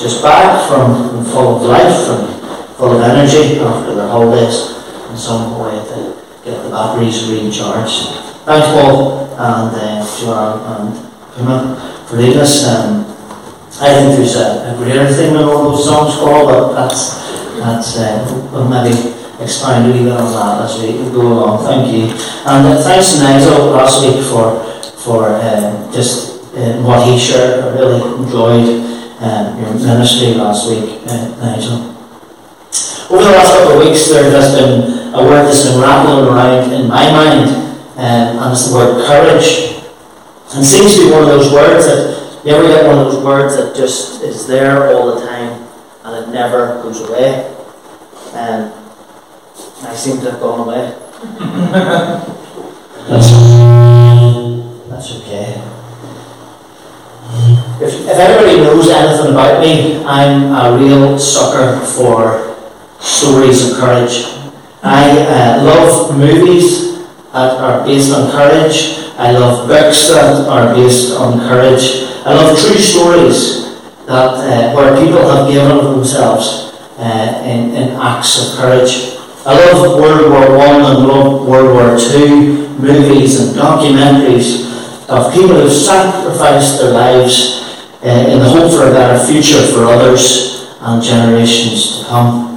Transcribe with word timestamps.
just 0.00 0.22
back 0.22 0.66
from 0.68 1.24
full 1.24 1.56
of 1.56 1.62
life 1.62 2.08
and 2.08 2.76
full 2.76 2.96
of 2.96 3.02
energy 3.02 3.60
after 3.60 3.94
their 3.94 4.08
holidays 4.08 4.72
in 5.10 5.16
some 5.16 5.58
way 5.60 5.76
to 5.76 6.16
get 6.44 6.62
the 6.64 6.70
batteries 6.70 7.28
recharged. 7.28 8.16
Thanks, 8.48 8.66
Paul 8.68 9.28
and 9.40 9.76
uh, 9.76 10.04
Joanne 10.20 10.60
and 10.68 11.10
Puma 11.32 12.04
for 12.08 12.16
leading 12.16 12.38
us. 12.38 12.64
Um, 12.68 13.04
I 13.80 13.88
think 13.92 14.16
there's 14.16 14.36
a, 14.36 14.72
a 14.72 14.76
greater 14.76 15.06
thing 15.08 15.34
than 15.34 15.44
all 15.44 15.70
those 15.70 15.84
songs 15.84 16.14
called, 16.16 16.48
but 16.48 16.72
that's 16.74 17.20
that's 17.56 17.96
uh, 17.96 18.48
we'll 18.52 18.68
maybe 18.68 18.92
expand 19.40 19.84
a 19.84 19.88
little 19.88 20.04
bit 20.04 20.16
on 20.16 20.32
that 20.32 20.64
as 20.64 20.80
we 20.80 20.92
go 21.12 21.32
along. 21.32 21.64
Thank 21.64 21.92
you, 21.92 22.04
and 22.44 22.66
uh, 22.68 22.82
thanks 22.82 23.12
to 23.12 23.20
Nigel 23.20 23.70
last 23.72 24.04
week 24.04 24.24
for 24.24 24.60
for 25.00 25.40
um, 25.40 25.92
just 25.92 26.40
uh, 26.56 26.80
what 26.82 27.06
he 27.06 27.18
shared. 27.18 27.64
I 27.64 27.68
really 27.74 28.00
enjoyed 28.24 28.89
um, 29.20 29.58
your 29.60 29.74
ministry 29.74 30.34
last 30.34 30.68
week, 30.68 31.00
uh, 31.06 31.28
Nigel. 31.40 31.96
Over 33.10 33.24
the 33.24 33.30
last 33.30 33.52
couple 33.52 33.80
of 33.80 33.86
weeks, 33.86 34.08
there 34.08 34.30
has 34.30 34.54
been 34.54 35.14
a 35.14 35.22
word 35.22 35.44
that's 35.44 35.64
been 35.64 35.80
rattling 35.80 36.26
around 36.26 36.72
in 36.72 36.88
my 36.88 37.10
mind, 37.12 37.50
um, 37.96 38.38
and 38.40 38.52
it's 38.52 38.68
the 38.68 38.76
word 38.76 39.06
courage. 39.06 39.76
And 40.54 40.64
seems 40.64 40.96
to 40.96 41.04
be 41.04 41.10
one 41.12 41.22
of 41.22 41.28
those 41.28 41.52
words 41.52 41.86
that 41.86 42.20
you 42.44 42.52
ever 42.52 42.66
get 42.66 42.86
one 42.86 42.98
of 42.98 43.12
those 43.12 43.22
words 43.22 43.56
that 43.56 43.76
just 43.76 44.22
is 44.22 44.46
there 44.46 44.90
all 44.94 45.14
the 45.14 45.26
time 45.26 45.68
and 46.04 46.24
it 46.24 46.32
never 46.32 46.82
goes 46.82 47.06
away. 47.06 47.54
And 48.32 48.72
I 49.82 49.94
seem 49.94 50.20
to 50.22 50.30
have 50.30 50.40
gone 50.40 50.60
away. 50.60 50.96
that's, 53.08 53.30
that's 54.88 55.12
okay. 55.20 55.79
If, 57.80 57.94
if 58.04 58.12
anybody 58.12 58.60
knows 58.60 58.90
anything 58.90 59.32
about 59.32 59.62
me, 59.62 60.04
I'm 60.04 60.52
a 60.52 60.76
real 60.76 61.18
sucker 61.18 61.80
for 61.80 62.54
stories 63.00 63.72
of 63.72 63.78
courage. 63.78 64.28
I 64.82 65.08
uh, 65.08 65.64
love 65.64 66.14
movies 66.14 67.08
that 67.32 67.56
are 67.56 67.82
based 67.86 68.12
on 68.12 68.30
courage. 68.30 69.08
I 69.16 69.32
love 69.32 69.66
books 69.66 70.08
that 70.08 70.46
are 70.46 70.74
based 70.74 71.16
on 71.16 71.38
courage. 71.40 72.04
I 72.26 72.34
love 72.34 72.52
true 72.58 72.76
stories 72.76 73.80
that 74.04 74.28
uh, 74.36 74.74
where 74.76 74.92
people 75.02 75.26
have 75.30 75.48
given 75.50 75.72
of 75.72 75.94
themselves 75.96 76.76
uh, 76.98 77.42
in, 77.46 77.70
in 77.74 77.96
acts 77.96 78.36
of 78.44 78.58
courage. 78.58 79.16
I 79.46 79.56
love 79.56 79.98
World 79.98 80.30
War 80.30 80.58
One 80.58 80.84
and 80.84 81.08
World 81.08 81.48
War 81.48 81.96
Two 81.96 82.68
movies 82.76 83.40
and 83.40 83.56
documentaries 83.56 84.68
of 85.08 85.32
people 85.32 85.56
who 85.56 85.70
sacrificed 85.70 86.78
their 86.78 86.92
lives 86.92 87.59
in 88.02 88.38
the 88.38 88.48
hope 88.48 88.72
for 88.72 88.88
a 88.88 88.92
better 88.92 89.18
future 89.26 89.66
for 89.72 89.84
others 89.84 90.74
and 90.80 91.02
generations 91.02 91.98
to 91.98 92.06
come. 92.06 92.50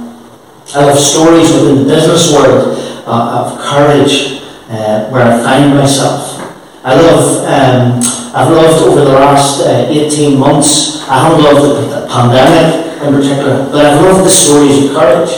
I 0.74 0.84
love 0.86 0.98
stories 0.98 1.52
within 1.52 1.84
the 1.84 1.94
business 1.94 2.32
world 2.32 2.78
uh, 3.06 3.44
of 3.44 3.60
courage 3.60 4.42
uh, 4.70 5.10
where 5.10 5.22
I 5.22 5.42
find 5.42 5.74
myself. 5.74 6.40
I 6.82 6.94
love, 6.94 7.44
um, 7.44 8.00
I've 8.34 8.50
loved 8.50 8.82
over 8.82 9.04
the 9.04 9.12
last 9.12 9.60
uh, 9.60 9.86
18 9.88 10.38
months, 10.38 11.06
I 11.08 11.28
haven't 11.28 11.44
loved 11.44 11.90
the 11.90 12.06
pandemic 12.08 13.02
in 13.02 13.14
particular, 13.14 13.70
but 13.70 13.84
I've 13.84 14.00
loved 14.00 14.24
the 14.24 14.30
stories 14.30 14.84
of 14.84 14.96
courage. 14.96 15.30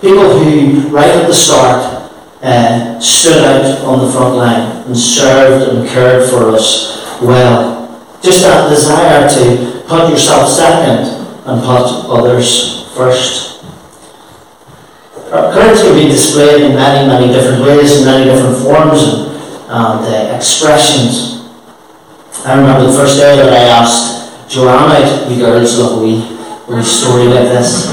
People 0.00 0.38
who, 0.38 0.88
right 0.88 1.08
at 1.08 1.26
the 1.26 1.34
start, 1.34 2.12
uh, 2.42 3.00
stood 3.00 3.44
out 3.44 3.84
on 3.84 4.04
the 4.04 4.12
front 4.12 4.36
line 4.36 4.86
and 4.86 4.96
served 4.96 5.74
and 5.74 5.88
cared 5.88 6.28
for 6.28 6.50
us 6.50 7.20
well. 7.22 7.75
Just 8.22 8.42
that 8.42 8.68
desire 8.68 9.28
to 9.28 9.82
put 9.86 10.10
yourself 10.10 10.48
second 10.48 11.06
and 11.46 11.60
put 11.62 11.86
others 12.10 12.90
first. 12.96 13.62
Courage 15.30 15.80
can 15.80 15.94
be 15.94 16.08
displayed 16.08 16.62
in 16.62 16.74
many, 16.74 17.06
many 17.06 17.32
different 17.32 17.62
ways, 17.62 18.00
in 18.00 18.04
many 18.06 18.24
different 18.24 18.56
forms 18.62 19.02
and, 19.02 19.36
and 19.68 20.00
uh, 20.06 20.36
expressions. 20.36 21.44
I 22.44 22.54
remember 22.56 22.86
the 22.86 22.92
first 22.96 23.18
day 23.18 23.36
that 23.36 23.52
I 23.52 23.64
asked 23.82 24.48
Joanna, 24.48 25.28
you 25.28 25.40
girls 25.40 25.78
love 25.78 25.98
a 25.98 26.02
wee, 26.02 26.22
wee 26.68 26.82
story 26.82 27.24
like 27.24 27.48
this. 27.50 27.90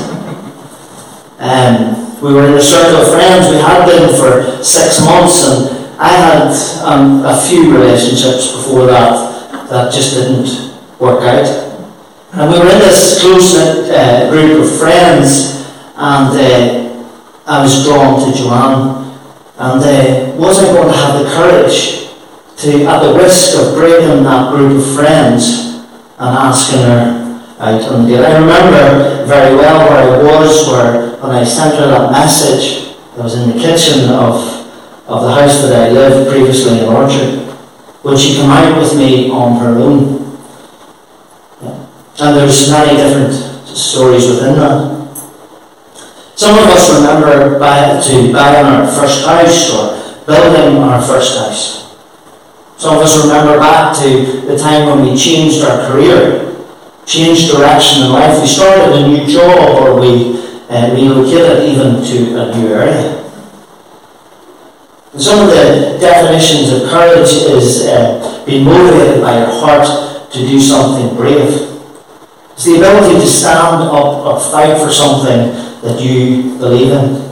Um, 1.40 2.22
we 2.22 2.34
were 2.34 2.48
in 2.48 2.54
a 2.54 2.62
circle 2.62 3.02
of 3.02 3.12
friends, 3.12 3.50
we 3.50 3.58
had 3.58 3.86
been 3.86 4.10
for 4.16 4.64
six 4.64 5.04
months, 5.04 5.44
and 5.50 6.00
I 6.00 6.10
had 6.10 6.84
um, 6.86 7.26
a 7.26 7.36
few 7.36 7.74
relationships 7.74 8.52
before 8.52 8.86
that 8.88 9.33
that 9.70 9.94
just 9.94 10.14
didn't 10.14 10.74
work 11.00 11.24
out. 11.24 11.48
And 12.34 12.52
we 12.52 12.60
were 12.60 12.72
in 12.72 12.80
this 12.80 13.22
close 13.22 13.54
knit 13.54 13.92
uh, 13.92 14.30
group 14.32 14.64
of 14.64 14.80
friends, 14.80 15.70
and 15.96 16.34
uh, 16.34 17.06
I 17.46 17.62
was 17.62 17.84
drawn 17.84 18.20
to 18.20 18.38
Joanne. 18.38 19.04
And 19.60 19.84
uh, 19.84 20.36
was 20.36 20.64
I 20.64 20.74
going 20.74 20.88
to 20.88 20.98
have 20.98 21.24
the 21.24 21.30
courage 21.30 22.10
to, 22.58 22.86
at 22.86 23.04
the 23.04 23.14
risk 23.14 23.56
of 23.60 23.76
breaking 23.76 24.24
that 24.24 24.52
group 24.52 24.82
of 24.82 24.96
friends 24.96 25.76
and 26.18 26.34
asking 26.34 26.80
her 26.80 27.56
out 27.60 27.84
on 27.84 28.06
a 28.06 28.08
date? 28.08 28.26
I 28.26 28.40
remember 28.40 29.26
very 29.28 29.56
well 29.56 29.88
where 29.88 30.02
I 30.02 30.24
was, 30.24 30.68
where 30.68 31.18
when 31.22 31.32
I 31.32 31.44
sent 31.44 31.76
her 31.76 31.88
that 31.88 32.12
message, 32.12 32.98
I 33.16 33.22
was 33.22 33.36
in 33.36 33.50
the 33.50 33.62
kitchen 33.62 34.10
of, 34.10 34.42
of 35.08 35.22
the 35.22 35.32
house 35.32 35.62
that 35.62 35.88
I 35.88 35.92
lived 35.92 36.32
previously 36.32 36.80
in 36.80 36.86
Orchard. 36.86 37.43
Would 38.04 38.20
she 38.20 38.36
come 38.36 38.52
out 38.52 38.78
with 38.78 38.98
me 38.98 39.30
on 39.30 39.60
her 39.60 39.78
own? 39.80 40.38
Yeah. 41.62 41.88
And 42.20 42.38
there's 42.38 42.70
many 42.70 42.98
different 42.98 43.34
stories 43.66 44.28
within 44.28 44.56
that. 44.60 44.94
Some 46.36 46.58
of 46.58 46.66
us 46.66 46.94
remember 46.94 47.58
buy, 47.60 48.02
to 48.02 48.34
buying 48.34 48.66
our 48.66 48.86
first 48.86 49.26
house 49.26 49.72
or 49.72 50.26
building 50.26 50.78
our 50.84 51.02
first 51.02 51.38
house. 51.38 51.96
Some 52.78 52.98
of 52.98 53.04
us 53.04 53.24
remember 53.24 53.58
back 53.58 53.96
to 54.00 54.42
the 54.42 54.58
time 54.58 54.88
when 54.88 55.10
we 55.10 55.18
changed 55.18 55.64
our 55.64 55.90
career, 55.90 56.54
changed 57.06 57.52
direction 57.52 58.04
in 58.04 58.12
life. 58.12 58.42
We 58.42 58.48
started 58.48 59.00
a 59.00 59.08
new 59.08 59.26
job 59.26 59.80
or 59.80 60.02
we 60.02 60.36
uh, 60.70 60.92
relocated 60.94 61.70
even 61.70 62.04
to 62.04 62.42
a 62.42 62.58
new 62.58 62.68
area. 62.74 63.23
And 65.14 65.22
some 65.22 65.48
of 65.48 65.54
the 65.54 65.98
definitions 66.02 66.72
of 66.74 66.90
courage 66.90 67.30
is 67.30 67.86
uh, 67.86 68.44
being 68.48 68.66
motivated 68.66 69.22
by 69.22 69.38
your 69.38 69.48
heart 69.48 70.32
to 70.32 70.40
do 70.40 70.60
something 70.60 71.16
brave. 71.16 71.70
It's 72.54 72.66
the 72.66 72.78
ability 72.78 73.20
to 73.20 73.28
stand 73.28 73.84
up 73.84 73.94
or 73.94 74.40
fight 74.40 74.76
for 74.82 74.92
something 74.92 75.54
that 75.84 76.02
you 76.02 76.58
believe 76.58 76.92
in. 76.92 77.32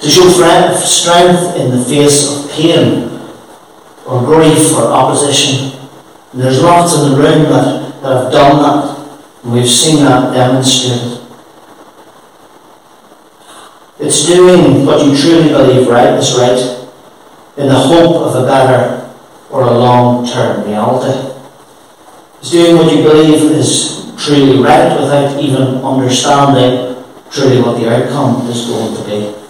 To 0.00 0.08
show 0.08 0.28
strength 0.30 1.56
in 1.56 1.76
the 1.76 1.84
face 1.84 2.30
of 2.30 2.50
pain 2.50 3.10
or 4.06 4.24
grief 4.24 4.72
or 4.72 4.84
opposition. 4.84 5.78
And 6.32 6.40
there's 6.40 6.62
lots 6.62 6.94
in 6.94 7.10
the 7.10 7.16
room 7.16 7.44
that, 7.50 8.00
that 8.00 8.24
have 8.24 8.32
done 8.32 8.62
that, 8.62 9.20
and 9.44 9.52
we've 9.52 9.68
seen 9.68 10.04
that 10.04 10.32
demonstrated. 10.32 11.20
It's 14.00 14.26
doing 14.26 14.86
what 14.86 15.04
you 15.06 15.14
truly 15.14 15.48
believe 15.50 15.86
right 15.86 16.14
is 16.14 16.34
right 16.38 16.83
in 17.56 17.68
the 17.68 17.74
hope 17.74 18.16
of 18.26 18.42
a 18.42 18.46
better 18.46 19.12
or 19.50 19.62
a 19.62 19.78
long 19.78 20.26
term 20.26 20.66
reality. 20.66 21.30
It's 22.40 22.50
doing 22.50 22.76
what 22.76 22.92
you 22.92 23.02
believe 23.02 23.52
is 23.52 24.12
truly 24.18 24.62
right 24.62 24.98
without 25.00 25.40
even 25.40 25.82
understanding 25.84 27.02
truly 27.30 27.62
what 27.62 27.78
the 27.78 27.88
outcome 27.88 28.46
is 28.48 28.66
going 28.66 28.96
to 28.96 29.04
be. 29.04 29.44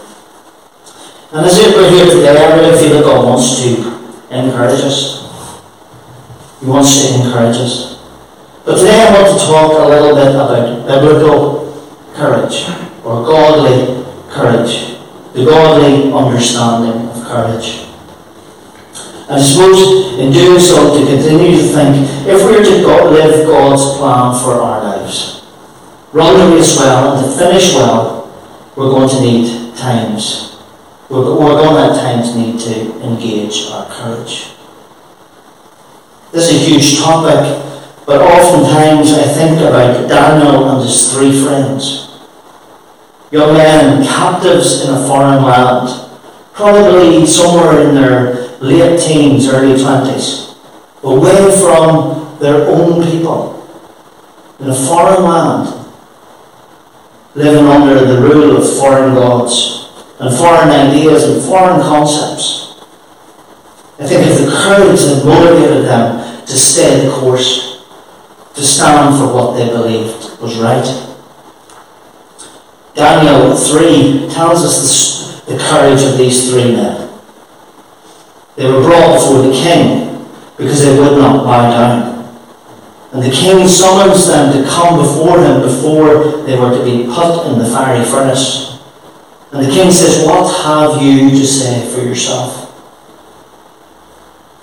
And 1.32 1.47
as 1.47 1.59
we're 1.59 1.91
here 1.91 2.06
today, 2.06 2.37
I 2.37 2.54
really 2.56 2.78
feel 2.78 2.94
that 2.94 3.04
God 3.04 3.26
wants 3.26 3.62
to 3.62 3.94
encourage 4.31 4.81
us. 4.84 5.25
He 6.60 6.66
wants 6.66 7.03
to 7.03 7.14
encourage 7.14 7.56
us. 7.56 7.98
But 8.64 8.78
today 8.78 9.00
I 9.00 9.12
want 9.12 9.38
to 9.38 9.44
talk 9.44 9.72
a 9.72 9.88
little 9.88 10.14
bit 10.14 10.34
about 10.34 10.87
biblical 10.87 11.64
courage, 12.14 12.64
or 13.05 13.26
godly 13.26 14.05
courage, 14.31 14.96
the 15.34 15.44
godly 15.44 16.12
understanding 16.12 17.08
of 17.08 17.25
courage. 17.25 17.83
And 19.29 19.41
I 19.41 19.43
suppose 19.43 20.19
in 20.19 20.32
doing 20.32 20.61
so, 20.61 20.99
to 20.99 21.06
continue 21.06 21.56
to 21.56 21.62
think, 21.62 21.97
if 22.29 22.44
we 22.44 22.56
are 22.56 22.62
to 22.62 23.11
live 23.11 23.47
God's 23.47 23.97
plan 23.97 24.35
for 24.44 24.61
our 24.61 24.85
lives, 24.85 25.47
run 26.12 26.50
the 26.50 26.56
race 26.56 26.79
well 26.79 27.17
and 27.17 27.25
to 27.25 27.38
finish 27.38 27.75
well, 27.75 28.31
we're 28.76 28.91
going 28.91 29.09
to 29.09 29.21
need 29.21 29.75
times. 29.76 30.61
We're, 31.09 31.38
we're 31.38 31.56
going 31.56 31.75
to 31.75 31.91
at 31.91 32.03
times 32.03 32.37
need 32.37 32.61
to 32.61 33.00
engage 33.03 33.67
our 33.71 33.87
courage. 33.88 34.50
This 36.32 36.50
is 36.50 36.61
a 36.61 36.65
huge 36.69 36.99
topic, 36.99 37.65
but 38.05 38.20
oftentimes 38.20 39.12
I 39.12 39.23
think 39.23 39.61
about 39.61 40.06
Daniel 40.06 40.69
and 40.69 40.82
his 40.82 41.12
three 41.15 41.32
friends. 41.44 42.11
Young 43.31 43.55
men, 43.55 44.05
captives 44.05 44.82
in 44.85 44.94
a 44.94 45.06
foreign 45.06 45.43
land, 45.43 46.11
probably 46.53 47.25
somewhere 47.25 47.88
in 47.88 47.94
their 47.94 48.44
late 48.64 48.99
teens, 48.99 49.46
early 49.49 49.81
twenties, 49.81 50.55
away 51.02 51.52
from 51.61 52.38
their 52.40 52.66
own 52.69 53.05
people, 53.05 53.61
in 54.58 54.70
a 54.70 54.75
foreign 54.75 55.22
land, 55.22 55.87
living 57.34 57.66
under 57.66 58.05
the 58.05 58.20
rule 58.20 58.56
of 58.56 58.78
foreign 58.78 59.14
gods 59.14 59.93
and 60.19 60.34
foreign 60.37 60.70
ideas 60.70 61.25
and 61.25 61.43
foreign 61.43 61.81
concepts. 61.81 62.81
I 63.99 64.06
think 64.06 64.31
of 64.31 64.46
the 64.46 64.50
courage 64.50 65.00
that 65.00 65.25
motivated 65.25 65.84
them 65.84 66.46
to 66.46 66.56
stay 66.56 67.05
the 67.05 67.12
course, 67.12 67.84
to 68.55 68.62
stand 68.62 69.19
for 69.19 69.34
what 69.34 69.56
they 69.56 69.69
believed 69.69 70.40
was 70.40 70.56
right. 70.58 70.87
Daniel 72.94 73.56
3 73.56 74.28
tells 74.32 74.64
us 74.64 75.43
the 75.46 75.58
courage 75.58 76.02
of 76.02 76.17
these 76.17 76.50
three 76.50 76.72
men. 76.76 77.04
They 78.56 78.71
were 78.71 78.83
brought 78.83 79.15
before 79.15 79.43
the 79.43 79.53
king 79.53 80.27
because 80.56 80.85
they 80.85 80.99
would 80.99 81.19
not 81.19 81.45
bow 81.45 81.71
down. 81.71 82.15
And 83.12 83.23
the 83.23 83.31
king 83.31 83.67
summons 83.69 84.27
them 84.27 84.53
to 84.53 84.69
come 84.69 84.99
before 84.99 85.41
him 85.41 85.62
before 85.62 86.43
they 86.43 86.59
were 86.59 86.77
to 86.77 86.85
be 86.85 87.05
put 87.06 87.47
in 87.47 87.59
the 87.59 87.65
fiery 87.65 88.05
furnace. 88.05 88.81
And 89.53 89.65
the 89.65 89.71
king 89.71 89.91
says, 89.91 90.27
What 90.27 90.51
have 90.65 91.01
you 91.01 91.31
to 91.31 91.47
say 91.47 91.89
for 91.95 92.03
yourself? 92.03 92.65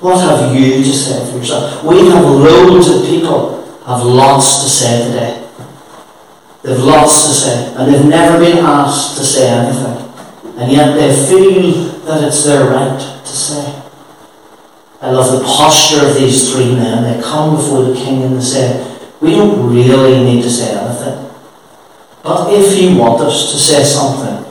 What 0.01 0.19
have 0.19 0.53
you 0.53 0.83
to 0.83 0.91
say 0.91 1.31
for 1.31 1.37
yourself? 1.37 1.83
We 1.83 2.09
have 2.09 2.25
loads 2.25 2.89
of 2.89 3.05
people 3.05 3.61
have 3.85 4.03
lots 4.03 4.63
to 4.63 4.69
say 4.69 5.07
today. 5.07 5.47
They've 6.63 6.77
lots 6.77 7.27
to 7.27 7.33
say, 7.33 7.73
and 7.75 7.91
they've 7.91 8.05
never 8.05 8.37
been 8.37 8.57
asked 8.57 9.17
to 9.17 9.23
say 9.23 9.49
anything. 9.49 10.57
And 10.57 10.71
yet 10.71 10.95
they 10.95 11.09
feel 11.09 11.85
that 12.05 12.23
it's 12.27 12.43
their 12.43 12.69
right 12.69 12.99
to 12.99 13.31
say. 13.31 13.70
I 15.01 15.09
love 15.09 15.31
the 15.31 15.43
posture 15.43 16.05
of 16.07 16.13
these 16.13 16.53
three 16.53 16.75
men. 16.75 17.03
They 17.03 17.23
come 17.23 17.55
before 17.55 17.85
the 17.85 17.95
king 17.95 18.21
and 18.21 18.37
they 18.37 18.41
say, 18.41 18.99
We 19.19 19.31
don't 19.31 19.73
really 19.73 20.23
need 20.23 20.43
to 20.43 20.49
say 20.49 20.77
anything. 20.77 21.27
But 22.21 22.53
if 22.53 22.79
you 22.79 22.97
want 22.97 23.19
us 23.21 23.51
to 23.51 23.57
say 23.57 23.83
something, 23.83 24.45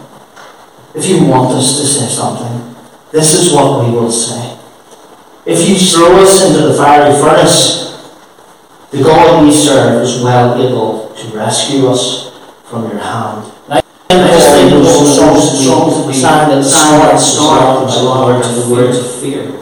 if 0.93 1.07
you 1.07 1.25
want 1.25 1.53
us 1.53 1.79
to 1.79 1.87
say 1.87 2.09
something, 2.09 2.75
this 3.13 3.33
is 3.35 3.53
what 3.53 3.85
we 3.85 3.93
will 3.93 4.11
say. 4.11 4.59
If 5.47 5.69
you 5.69 5.77
throw 5.77 6.21
us 6.21 6.45
into 6.45 6.67
the 6.67 6.75
fiery 6.75 7.15
furnace, 7.21 7.91
the 8.91 9.05
God 9.05 9.45
we 9.45 9.53
serve 9.53 10.03
is 10.03 10.21
well 10.21 10.61
able 10.61 11.15
to 11.15 11.29
rescue 11.29 11.87
us 11.87 12.37
from 12.65 12.91
your 12.91 12.99
hand. 12.99 13.53
I 13.69 13.83
just 14.11 14.51
think 14.51 14.73
of 14.73 14.83
those 14.83 15.17
songs, 15.17 15.65
songs 15.65 15.97
that 15.97 16.07
we 16.09 16.13
sang 16.13 16.51
that 16.51 16.65
snort, 16.65 17.21
snort, 17.21 17.89
a 17.89 18.03
lot 18.03 18.45
of 18.45 18.69
words 18.69 18.99
of 18.99 19.21
fear. 19.21 19.60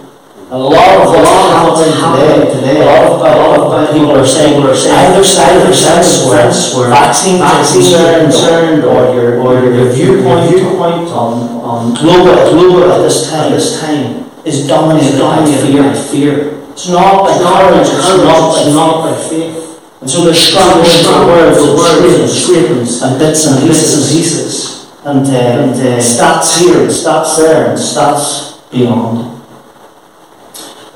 A 0.50 0.56
lot 0.56 0.96
of 0.96 1.12
what's 1.12 1.28
happening 1.28 1.92
today, 1.92 2.48
today, 2.48 2.80
a 2.80 2.86
lot 2.88 3.04
of, 3.04 3.20
a 3.20 3.68
lot 3.68 3.84
of 3.84 3.92
people 3.92 4.16
are 4.16 4.24
saying, 4.24 4.64
are 4.64 4.74
saying, 4.74 5.12
either 5.12 5.22
side 5.22 5.60
of 5.60 5.76
sense 5.76 6.24
where, 6.24 6.48
where 6.72 6.88
vaccines 6.88 7.42
are 7.42 7.60
concerned, 7.60 8.32
concerned, 8.32 8.84
or 8.84 9.12
your, 9.12 9.42
or 9.44 9.60
your 9.60 9.92
viewpoint, 9.92 10.48
viewpoint 10.48 11.12
on, 11.12 11.60
on 11.60 11.92
global, 11.92 12.32
global 12.48 12.90
at 12.90 13.02
this 13.04 13.28
time, 13.28 13.52
this 13.52 13.78
time, 13.78 14.24
is 14.46 14.66
dominated 14.66 15.20
by 15.20 15.44
fear, 15.44 15.92
fear. 15.92 16.34
It's 16.72 16.88
not 16.88 17.28
by 17.28 17.36
courage, 17.36 17.84
it's 17.84 18.08
not, 18.08 18.56
it's 18.56 18.72
not 18.72 19.04
by 19.04 19.28
faith. 19.28 19.84
And 20.00 20.08
so 20.08 20.24
there's 20.24 20.40
strong 20.40 20.80
words, 21.28 21.60
words, 21.60 22.32
scrapings, 22.32 23.02
and 23.02 23.18
bits 23.18 23.44
and 23.44 23.68
pieces 23.68 24.00
and 24.00 24.16
pieces, 24.16 24.88
and, 25.04 25.26
uh, 25.26 25.36
and 25.36 25.70
uh, 25.76 26.00
stats 26.00 26.58
here, 26.58 26.80
and 26.80 26.90
stats 26.90 27.36
there, 27.36 27.68
and 27.68 27.78
stats 27.78 28.70
beyond. 28.70 29.37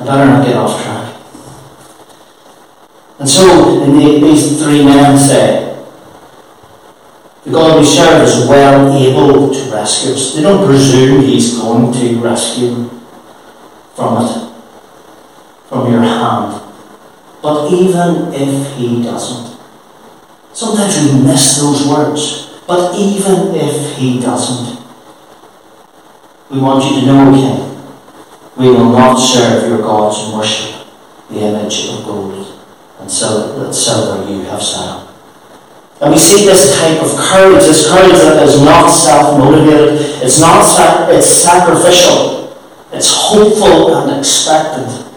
I 0.03 0.05
better 0.05 0.27
not 0.27 0.45
get 0.45 0.57
off 0.57 0.83
track. 0.83 1.15
And 3.21 3.29
so 3.29 3.87
the, 3.87 4.21
these 4.21 4.61
three 4.61 4.85
men 4.85 5.17
say, 5.17 5.81
the 7.45 7.53
God 7.53 7.79
we 7.79 7.87
serve 7.87 8.23
is 8.23 8.49
well 8.49 8.93
able 8.97 9.55
to 9.55 9.71
rescue 9.71 10.15
us. 10.15 10.35
They 10.35 10.43
don't 10.43 10.67
presume 10.67 11.23
He's 11.23 11.57
going 11.57 11.93
to 11.93 12.21
rescue 12.21 12.89
from 13.95 14.27
it, 14.27 14.53
from 15.69 15.93
your 15.93 16.01
hand. 16.01 16.61
But 17.41 17.71
even 17.73 18.33
if 18.35 18.77
He 18.77 19.05
doesn't, 19.05 19.57
sometimes 20.53 20.99
we 20.99 21.23
miss 21.23 21.61
those 21.61 21.87
words. 21.87 22.61
But 22.67 22.99
even 22.99 23.55
if 23.55 23.97
He 23.97 24.21
doesn't, 24.21 24.83
we 26.51 26.59
want 26.59 26.85
you 26.85 27.01
to 27.01 27.07
know, 27.07 27.33
King, 27.33 27.72
we 28.57 28.69
will 28.69 28.93
not 28.93 29.17
serve 29.17 29.69
your 29.69 29.79
gods 29.79 30.25
and 30.25 30.39
worship 30.39 30.87
the 31.31 31.41
image 31.41 31.89
of 31.89 32.05
gold 32.05 32.61
and 33.01 33.11
silver 33.11 34.31
you 34.31 34.43
have 34.43 34.63
set 34.63 34.89
up. 34.89 35.09
And 36.01 36.13
we 36.13 36.19
see 36.19 36.45
this 36.45 36.79
type 36.79 37.01
of 37.01 37.17
courage, 37.17 37.65
this 37.65 37.89
courage 37.89 38.13
that 38.13 38.43
is 38.43 38.61
not 38.61 38.89
self-motivated, 38.89 40.23
it's 40.23 40.41
not 40.41 40.63
it's 41.11 41.27
sacrificial, 41.27 42.57
it's 42.93 43.11
hopeful 43.11 43.97
and 43.97 44.19
expectant, 44.19 45.09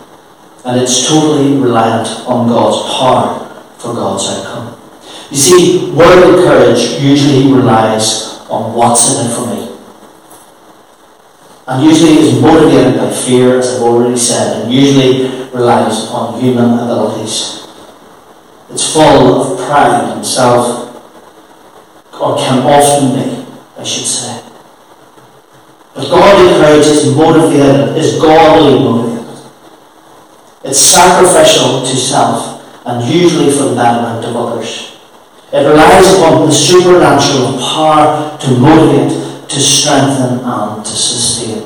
and 0.64 0.80
it's 0.80 1.08
totally 1.08 1.58
reliant 1.60 2.08
on 2.28 2.48
God's 2.48 2.94
power 2.94 3.64
for 3.78 3.94
God's 3.94 4.28
outcome. 4.30 4.80
You 5.30 5.38
see, 5.38 5.92
worldly 5.92 6.44
courage 6.44 7.02
usually 7.02 7.52
relies 7.52 8.40
on 8.50 8.74
what's 8.74 9.20
in 9.20 9.26
it 9.26 9.36
for 9.36 9.48
me 9.48 9.65
and 11.68 11.84
usually 11.84 12.20
is 12.20 12.42
motivated 12.42 12.98
by 13.00 13.12
fear, 13.12 13.60
as 13.60 13.76
I've 13.76 13.82
already 13.82 14.18
said, 14.18 14.62
and 14.62 14.74
usually 14.74 15.50
relies 15.50 16.08
on 16.10 16.40
human 16.40 16.74
abilities. 16.74 17.68
It's 18.70 18.94
full 18.94 19.02
of 19.42 19.58
pride 19.68 20.14
and 20.16 20.26
self, 20.26 20.94
or 22.14 22.38
can 22.38 22.62
often 22.64 23.16
be, 23.16 23.46
I 23.78 23.84
should 23.84 24.06
say. 24.06 24.44
But 25.96 26.10
godly 26.10 26.54
courage 26.60 26.86
is 26.86 27.16
motivated, 27.16 27.98
is 27.98 28.20
godly 28.20 28.80
motivated. 28.80 29.52
It's 30.64 30.80
sacrificial 30.80 31.82
to 31.82 31.96
self, 31.96 32.62
and 32.86 33.12
usually 33.12 33.52
for 33.52 33.70
the 33.70 33.76
betterment 33.76 34.26
of 34.26 34.36
others. 34.36 34.98
It 35.52 35.66
relies 35.66 36.14
upon 36.14 36.46
the 36.46 36.52
supernatural 36.52 37.58
power 37.60 38.38
to 38.38 38.52
motivate 38.58 39.25
to 39.50 39.60
strengthen 39.60 40.40
and 40.44 40.86
to 40.86 40.92
sustain. 40.92 41.64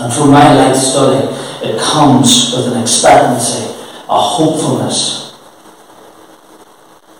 And 0.00 0.12
for 0.12 0.26
my 0.26 0.54
life 0.54 0.76
study, 0.76 1.28
it 1.66 1.80
comes 1.80 2.52
with 2.56 2.74
an 2.74 2.82
expectancy, 2.82 3.74
a 4.08 4.20
hopefulness 4.20 5.38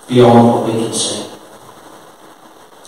beyond 0.08 0.48
what 0.48 0.66
we 0.66 0.72
can 0.72 0.92
see. 0.92 1.30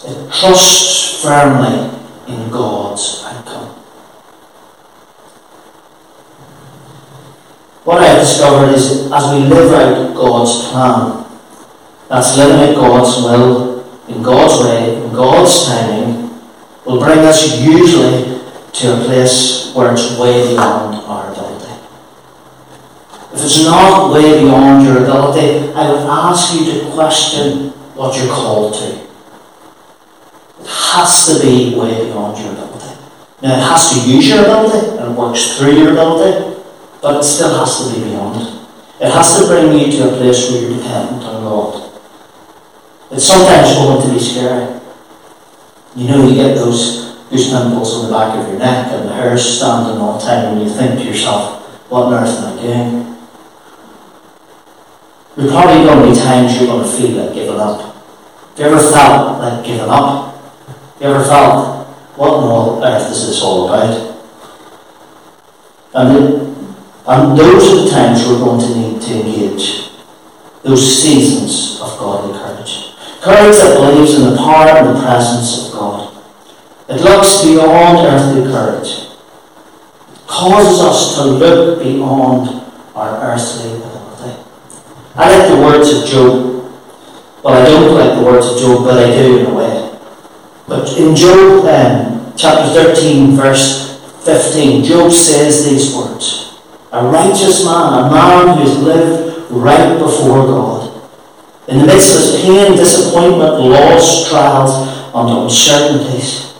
It 0.07 0.33
trusts 0.33 1.23
firmly 1.23 1.91
in 2.29 2.51
God's 2.51 3.23
outcome. 3.25 3.69
What 7.85 8.03
I 8.03 8.07
have 8.07 8.21
discovered 8.21 8.73
is 8.75 9.13
as 9.13 9.33
we 9.33 9.47
live 9.49 9.73
out 9.73 10.15
God's 10.15 10.69
plan, 10.69 11.25
that's 12.09 12.37
living 12.37 12.61
out 12.61 12.75
God's 12.77 13.17
will, 13.23 13.75
in 14.09 14.23
God's 14.23 14.65
way, 14.65 15.03
in 15.03 15.13
God's 15.13 15.67
timing, 15.67 16.04
will 16.85 16.99
bring 16.99 17.21
us 17.21 17.61
usually 17.61 18.41
to 18.73 19.01
a 19.01 19.05
place 19.05 19.73
where 19.75 19.93
it's 19.93 20.19
way 20.19 20.49
beyond 20.49 20.97
our 21.07 21.33
ability. 21.33 21.73
If 23.33 23.45
it's 23.45 23.65
not 23.65 24.13
way 24.13 24.41
beyond 24.41 24.85
your 24.85 24.99
ability, 25.05 25.73
I 25.73 25.91
would 25.91 26.01
ask 26.01 26.55
you 26.55 26.65
to 26.73 26.91
question 26.93 27.71
what 27.95 28.17
you're 28.17 28.33
called 28.33 28.75
to. 28.75 29.05
It 30.61 30.67
has 30.67 31.27
to 31.29 31.43
be 31.47 31.75
way 31.75 32.07
beyond 32.07 32.39
your 32.39 32.53
ability. 32.53 33.01
Now, 33.43 33.57
it 33.57 33.63
has 33.63 33.91
to 33.93 34.11
use 34.11 34.29
your 34.29 34.41
ability 34.41 34.99
and 34.99 35.13
it 35.13 35.19
works 35.19 35.59
through 35.59 35.77
your 35.79 35.93
ability, 35.93 36.61
but 37.03 37.21
it 37.21 37.25
still 37.25 37.59
has 37.59 37.87
to 37.87 37.95
be 37.95 38.05
beyond 38.05 38.41
it. 38.41 38.55
It 39.01 39.11
has 39.11 39.39
to 39.41 39.47
bring 39.47 39.79
you 39.79 39.91
to 39.93 40.15
a 40.15 40.17
place 40.17 40.51
where 40.51 40.63
you're 40.63 40.79
dependent 40.79 41.23
on 41.25 41.43
God. 41.43 42.01
It's 43.11 43.25
sometimes 43.25 43.75
going 43.75 44.03
to 44.07 44.15
be 44.15 44.21
scary. 44.21 44.81
You 45.97 46.09
know, 46.09 46.29
you 46.29 46.35
get 46.35 46.57
those 46.57 47.15
goose 47.31 47.51
pimples 47.51 47.95
on 47.95 48.07
the 48.07 48.13
back 48.13 48.37
of 48.37 48.49
your 48.49 48.59
neck 48.59 48.93
and 48.93 49.09
the 49.09 49.15
hair 49.15 49.39
standing 49.39 50.01
all 50.01 50.19
the 50.19 50.25
time, 50.25 50.53
and 50.53 50.63
you 50.63 50.69
think 50.69 50.99
to 50.99 51.05
yourself, 51.05 51.63
what 51.89 52.07
on 52.07 52.15
earth 52.15 52.37
am 52.43 52.59
I 52.59 52.63
doing? 52.63 53.17
There's 55.37 55.53
probably 55.53 55.85
going 55.85 56.03
to 56.03 56.13
be 56.13 56.19
times 56.19 56.57
you're 56.57 56.67
going 56.67 56.85
to 56.85 56.91
feel 56.91 57.25
like 57.25 57.35
giving 57.35 57.61
up. 57.61 57.81
Have 57.81 58.59
you 58.59 58.65
ever 58.65 58.79
felt 58.79 59.39
like 59.39 59.65
giving 59.65 59.89
up? 59.89 60.35
Have 60.67 61.01
you 61.01 61.07
ever 61.09 61.25
felt, 61.25 61.87
what 62.17 62.31
on 62.31 62.45
all 62.45 62.85
earth 62.85 63.11
is 63.13 63.27
this 63.29 63.43
all 63.43 63.69
about? 63.69 64.15
And, 65.95 66.17
it, 66.17 66.41
and 67.07 67.39
those 67.39 67.71
are 67.71 67.85
the 67.85 67.91
times 67.91 68.27
we're 68.27 68.41
going 68.41 68.61
to 68.61 68.75
need 68.75 69.01
to 69.03 69.21
engage. 69.21 69.91
Those 70.65 71.03
seasons 71.03 71.81
of 71.81 71.99
godly 71.99 72.37
courage. 73.25 73.57
That 73.57 73.77
believes 73.81 74.15
in 74.15 74.31
the 74.31 74.37
power 74.37 74.69
and 74.69 74.95
the 74.95 75.01
presence 75.01 75.67
of 75.67 75.73
God. 75.73 76.23
It 76.89 77.01
looks 77.01 77.43
beyond 77.43 78.07
earthly 78.07 78.45
courage. 78.53 79.09
It 80.13 80.27
causes 80.27 80.81
us 80.81 81.15
to 81.17 81.25
look 81.25 81.83
beyond 81.83 82.63
our 82.95 83.33
earthly 83.33 83.73
ability. 83.73 83.95
I 85.17 85.39
like 85.39 85.49
the 85.49 85.57
words 85.63 85.91
of 85.93 86.09
Job. 86.09 86.55
Well, 87.43 87.55
I 87.55 87.65
don't 87.65 87.95
like 87.95 88.19
the 88.19 88.25
words 88.25 88.47
of 88.47 88.59
Job, 88.59 88.85
but 88.85 88.99
I 88.99 89.11
do 89.15 89.39
in 89.39 89.47
a 89.47 89.55
way. 89.55 89.99
But 90.67 90.97
in 90.99 91.15
Job 91.15 91.65
um, 91.67 92.33
chapter 92.37 92.95
13, 92.95 93.37
verse 93.37 94.01
15, 94.25 94.85
Job 94.85 95.13
says 95.13 95.69
these 95.69 95.95
words 95.95 96.59
A 96.93 97.07
righteous 97.07 97.65
man, 97.65 98.05
a 98.05 98.11
man 98.11 98.59
who 98.59 98.65
has 98.65 98.79
lived 98.83 99.51
right 99.51 99.99
before 99.99 100.47
God. 100.47 100.84
In 101.67 101.79
the 101.79 101.87
midst 101.87 102.35
of 102.35 102.41
pain, 102.43 102.77
disappointment, 102.77 103.61
loss, 103.61 104.29
trials, 104.29 104.89
and 105.15 105.45
uncertainties, 105.45 106.55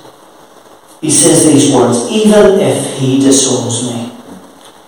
he 1.01 1.11
says 1.11 1.45
these 1.45 1.75
words 1.75 2.11
Even 2.11 2.59
if 2.59 2.99
he 2.99 3.21
disowns 3.21 3.93
me, 3.93 4.11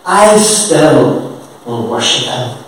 I 0.06 0.38
still 0.38 1.38
will 1.66 1.87
worship 1.88 2.28
him. 2.28 2.64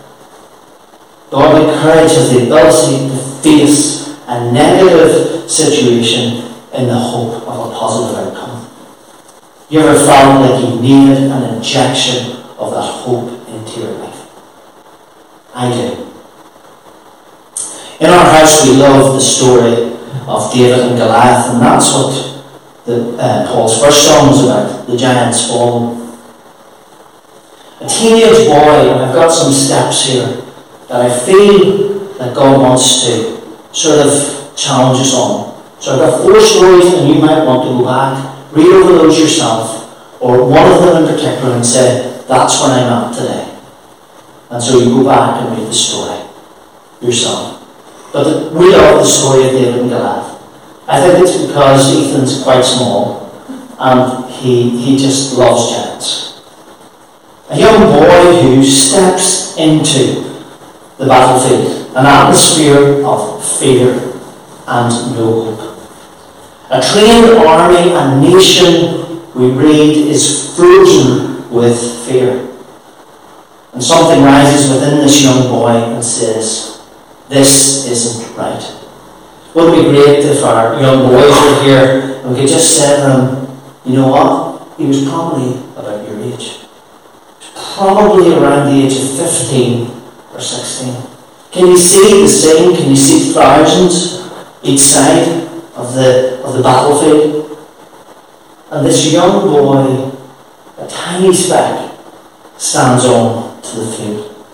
Godly 1.31 1.73
courage 1.81 2.12
has 2.12 2.31
the 2.31 2.45
ability 2.45 3.09
to 3.09 3.17
face 3.43 4.09
a 4.26 4.52
negative 4.52 5.50
situation 5.50 6.45
in 6.75 6.88
the 6.88 6.99
hope 6.99 7.43
of 7.49 7.71
a 7.71 7.75
positive 7.75 8.26
outcome. 8.26 8.69
You 9.71 9.81
ever 9.81 9.99
felt 10.05 10.40
like 10.43 10.62
you 10.62 10.81
needed 10.81 11.31
an 11.31 11.55
injection 11.55 12.37
of 12.59 12.73
that 12.73 12.83
hope 12.83 13.49
into 13.49 13.81
your 13.81 13.93
life? 13.93 14.28
I 15.55 15.73
do. 15.73 16.08
In 18.00 18.11
our 18.11 18.31
house, 18.31 18.64
we 18.64 18.76
love 18.76 19.14
the 19.14 19.21
story 19.21 19.93
of 20.28 20.52
David 20.52 20.87
and 20.87 20.97
Goliath, 20.97 21.50
and 21.50 21.61
that's 21.61 21.93
what 21.93 22.45
the, 22.87 23.17
uh, 23.19 23.49
Paul's 23.49 23.83
first 23.83 24.07
song 24.07 24.28
was 24.28 24.45
about 24.45 24.87
the 24.87 24.97
giants 24.97 25.49
fall. 25.49 25.99
A 27.81 27.88
teenage 27.88 28.47
boy, 28.47 28.95
and 28.95 29.02
I've 29.02 29.14
got 29.14 29.33
some 29.33 29.52
steps 29.52 30.07
here 30.07 30.26
that 30.87 31.11
I 31.11 31.19
feel 31.26 32.14
that 32.19 32.37
God 32.37 32.61
wants 32.61 33.05
to 33.05 33.43
sort 33.73 34.07
of 34.07 34.55
challenge 34.55 35.00
us 35.00 35.14
on. 35.14 35.61
So 35.81 35.95
I've 35.95 35.99
got 35.99 36.23
four 36.23 36.40
stories, 36.40 36.95
and 36.95 37.09
you 37.09 37.21
might 37.21 37.45
want 37.45 37.64
to 37.64 37.78
go 37.78 37.85
back, 37.85 38.52
read 38.52 38.69
over 38.75 38.93
those 38.93 39.19
yourself, 39.19 40.23
or 40.23 40.49
one 40.49 40.71
of 40.71 40.83
them 40.83 41.02
in 41.02 41.14
particular, 41.17 41.57
and 41.57 41.67
say, 41.67 42.23
That's 42.28 42.61
where 42.61 42.71
I'm 42.71 43.11
at 43.11 43.17
today. 43.17 43.59
And 44.50 44.62
so 44.62 44.78
you 44.78 45.02
go 45.02 45.05
back 45.05 45.43
and 45.43 45.59
read 45.59 45.67
the 45.67 45.75
story 45.75 46.23
yourself. 47.00 47.58
But 48.12 48.53
we 48.53 48.73
love 48.73 49.00
the 49.00 49.05
story 49.05 49.47
of 49.47 49.53
David 49.53 49.81
and 49.81 49.91
Goliath. 49.91 50.38
I 50.88 51.00
think 51.00 51.25
it's 51.25 51.47
because 51.47 51.93
Ethan's 51.93 52.43
quite 52.43 52.62
small 52.65 53.29
and 53.79 54.31
he, 54.33 54.71
he 54.71 54.97
just 54.97 55.37
loves 55.37 55.71
giants. 55.71 56.41
A 57.50 57.59
young 57.59 57.93
boy 57.93 58.43
who 58.43 58.65
steps 58.65 59.57
into 59.59 60.23
the 60.97 61.07
battlefield, 61.07 61.97
an 61.97 62.07
atmosphere 62.07 63.05
of 63.05 63.45
fear 63.59 63.93
and 64.67 64.91
no 65.15 65.55
hope. 65.55 65.79
A 66.71 66.81
trained 66.83 67.38
army, 67.38 67.93
a 67.93 68.21
nation, 68.21 69.33
we 69.35 69.50
read, 69.50 69.97
is 70.09 70.55
frozen 70.57 71.49
with 71.50 71.79
fear. 72.07 72.49
And 73.73 73.83
something 73.83 74.23
rises 74.23 74.71
within 74.71 74.99
this 74.99 75.23
young 75.23 75.49
boy 75.49 75.71
and 75.71 76.05
says, 76.05 76.77
This 77.28 77.87
isn't 77.87 78.37
right. 78.37 78.62
Wouldn't 79.54 79.78
it 79.78 79.82
be 79.82 79.90
great 79.90 80.25
if 80.25 80.42
our 80.44 80.80
young 80.80 81.08
boys 81.08 81.30
were 81.30 81.62
here 81.62 82.20
and 82.23 82.30
we 82.30 82.40
could 82.40 82.49
just 82.49 82.76
say 82.76 82.97
to 82.97 83.02
them, 83.02 83.58
You 83.85 83.97
know 83.97 84.08
what? 84.08 84.78
He 84.78 84.87
was 84.87 85.04
probably 85.08 85.58
about 85.76 86.08
your 86.08 86.20
age. 86.20 86.61
Probably 87.75 88.32
around 88.35 88.73
the 88.73 88.85
age 88.85 88.92
of 88.92 89.16
15 89.18 89.90
or 90.32 90.40
16. 90.40 90.94
Can 91.50 91.66
you 91.66 91.76
see 91.76 92.23
the 92.23 92.28
scene? 92.28 92.76
Can 92.76 92.90
you 92.90 92.97
see 92.97 93.32
thousands 93.32 94.30
each 94.62 94.80
side 94.80 95.49
of 95.75 95.94
the, 95.94 96.42
of 96.44 96.54
the 96.54 96.62
battlefield? 96.62 97.58
And 98.70 98.87
this 98.87 99.12
young 99.12 99.49
boy, 99.49 100.12
a 100.78 100.87
tiny 100.87 101.32
speck, 101.32 101.94
stands 102.56 103.04
on 103.06 103.61
to 103.62 103.76
the 103.80 103.92
field. 103.92 104.47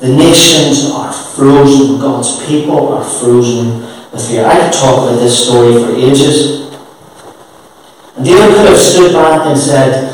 The 0.00 0.08
nations 0.08 0.55
are 0.96 1.12
frozen, 1.12 2.00
God's 2.00 2.44
people 2.46 2.94
are 2.94 3.04
frozen 3.04 3.80
with 4.12 4.28
fear. 4.28 4.46
I 4.46 4.60
could 4.60 4.72
talk 4.72 5.08
about 5.08 5.20
this 5.20 5.46
story 5.46 5.74
for 5.74 5.94
ages. 5.94 6.70
And 8.16 8.24
David 8.24 8.56
could 8.56 8.68
have 8.68 8.78
stood 8.78 9.12
back 9.12 9.46
and 9.46 9.58
said, 9.58 10.12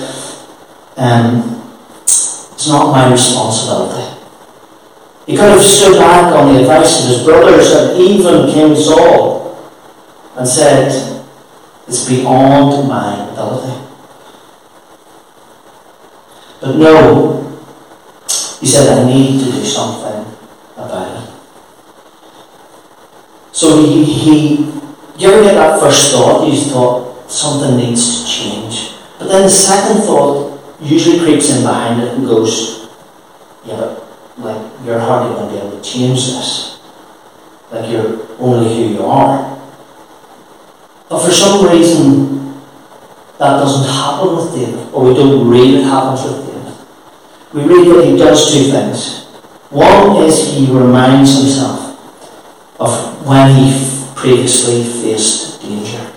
um, 0.97 1.62
It's 2.03 2.69
not 2.69 2.93
my 2.93 3.11
responsibility. 3.11 4.21
He 5.27 5.37
could 5.37 5.51
have 5.51 5.62
stood 5.62 5.99
back 5.99 6.35
on 6.35 6.53
the 6.53 6.61
advice 6.61 7.03
of 7.03 7.09
his 7.11 7.25
brothers 7.25 7.71
and 7.73 8.01
even 8.01 8.53
King 8.53 8.75
Saul 8.75 9.73
and 10.37 10.47
said, 10.47 11.25
It's 11.87 12.09
beyond 12.09 12.89
my 12.89 13.31
ability. 13.31 13.79
But 16.61 16.77
no, 16.77 17.61
he 18.61 18.67
said, 18.67 18.97
I 18.97 19.05
need 19.07 19.41
to 19.41 19.51
do 19.51 19.65
something 19.65 20.33
about 20.77 21.23
it. 21.23 21.31
So 23.62 23.81
he, 23.81 24.02
he 24.02 24.57
get 25.16 25.54
that 25.54 25.78
first 25.78 26.11
thought? 26.11 26.49
You 26.49 26.61
thought 26.61 27.31
something 27.31 27.76
needs 27.76 28.25
to 28.25 28.28
change. 28.28 28.90
But 29.21 29.28
then 29.28 29.42
the 29.42 29.50
second 29.50 30.02
thought 30.02 30.61
usually 30.81 31.21
creeps 31.21 31.54
in 31.54 31.62
behind 31.62 32.02
it 32.02 32.09
and 32.09 32.26
goes, 32.26 32.88
yeah, 33.64 33.76
but 33.76 34.04
like 34.38 34.73
you're 34.85 34.99
hardly 34.99 35.37
going 35.37 35.47
to 35.47 35.54
be 35.54 35.61
able 35.61 35.81
to 35.81 35.88
change 35.88 36.26
this. 36.26 36.81
Like 37.71 37.88
you're 37.88 38.26
only 38.40 38.66
who 38.75 38.95
you 38.95 39.04
are. 39.04 39.57
But 41.09 41.25
for 41.25 41.31
some 41.31 41.64
reason, 41.64 42.54
that 43.38 43.62
doesn't 43.62 43.88
happen 43.88 44.38
with 44.38 44.57
David, 44.57 44.92
or 44.92 45.04
we 45.04 45.14
don't 45.14 45.49
read 45.49 45.75
it 45.75 45.85
happens 45.85 46.25
with 46.25 46.47
David. 46.49 46.75
We 47.54 47.62
read 47.62 47.95
that 47.95 48.11
he 48.11 48.16
does 48.16 48.52
two 48.52 48.73
things. 48.73 49.23
One 49.71 50.16
is 50.16 50.52
he 50.52 50.66
reminds 50.66 51.38
himself 51.38 51.91
of 52.83 53.27
when 53.27 53.55
he 53.57 53.71
previously 54.15 54.83
faced 54.83 55.62
danger. 55.62 56.11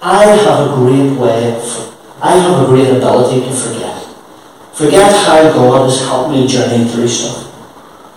I 0.00 0.24
have 0.24 0.70
a 0.70 0.74
great 0.74 1.16
way, 1.18 1.54
of, 1.54 2.18
I 2.20 2.36
have 2.36 2.64
a 2.64 2.66
great 2.66 2.88
ability 2.88 3.46
to 3.46 3.52
forget. 3.52 4.02
Forget 4.72 5.12
how 5.26 5.52
God 5.52 5.88
has 5.88 6.00
helped 6.00 6.30
me 6.30 6.46
journey 6.46 6.88
through 6.88 7.08
stuff 7.08 7.48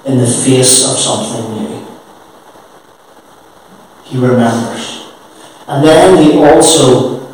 in 0.05 0.17
the 0.17 0.27
face 0.27 0.85
of 0.89 0.97
something 0.97 1.53
new. 1.53 1.87
He 4.03 4.17
remembers. 4.17 5.11
And 5.67 5.83
then 5.83 6.23
he 6.23 6.37
also 6.43 7.27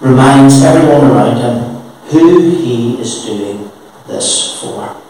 reminds 0.00 0.62
everyone 0.62 1.10
around 1.10 1.36
him 1.36 1.80
who 2.10 2.50
he 2.50 3.00
is 3.00 3.24
doing 3.24 3.70
this 4.06 4.60
for. 4.60 5.05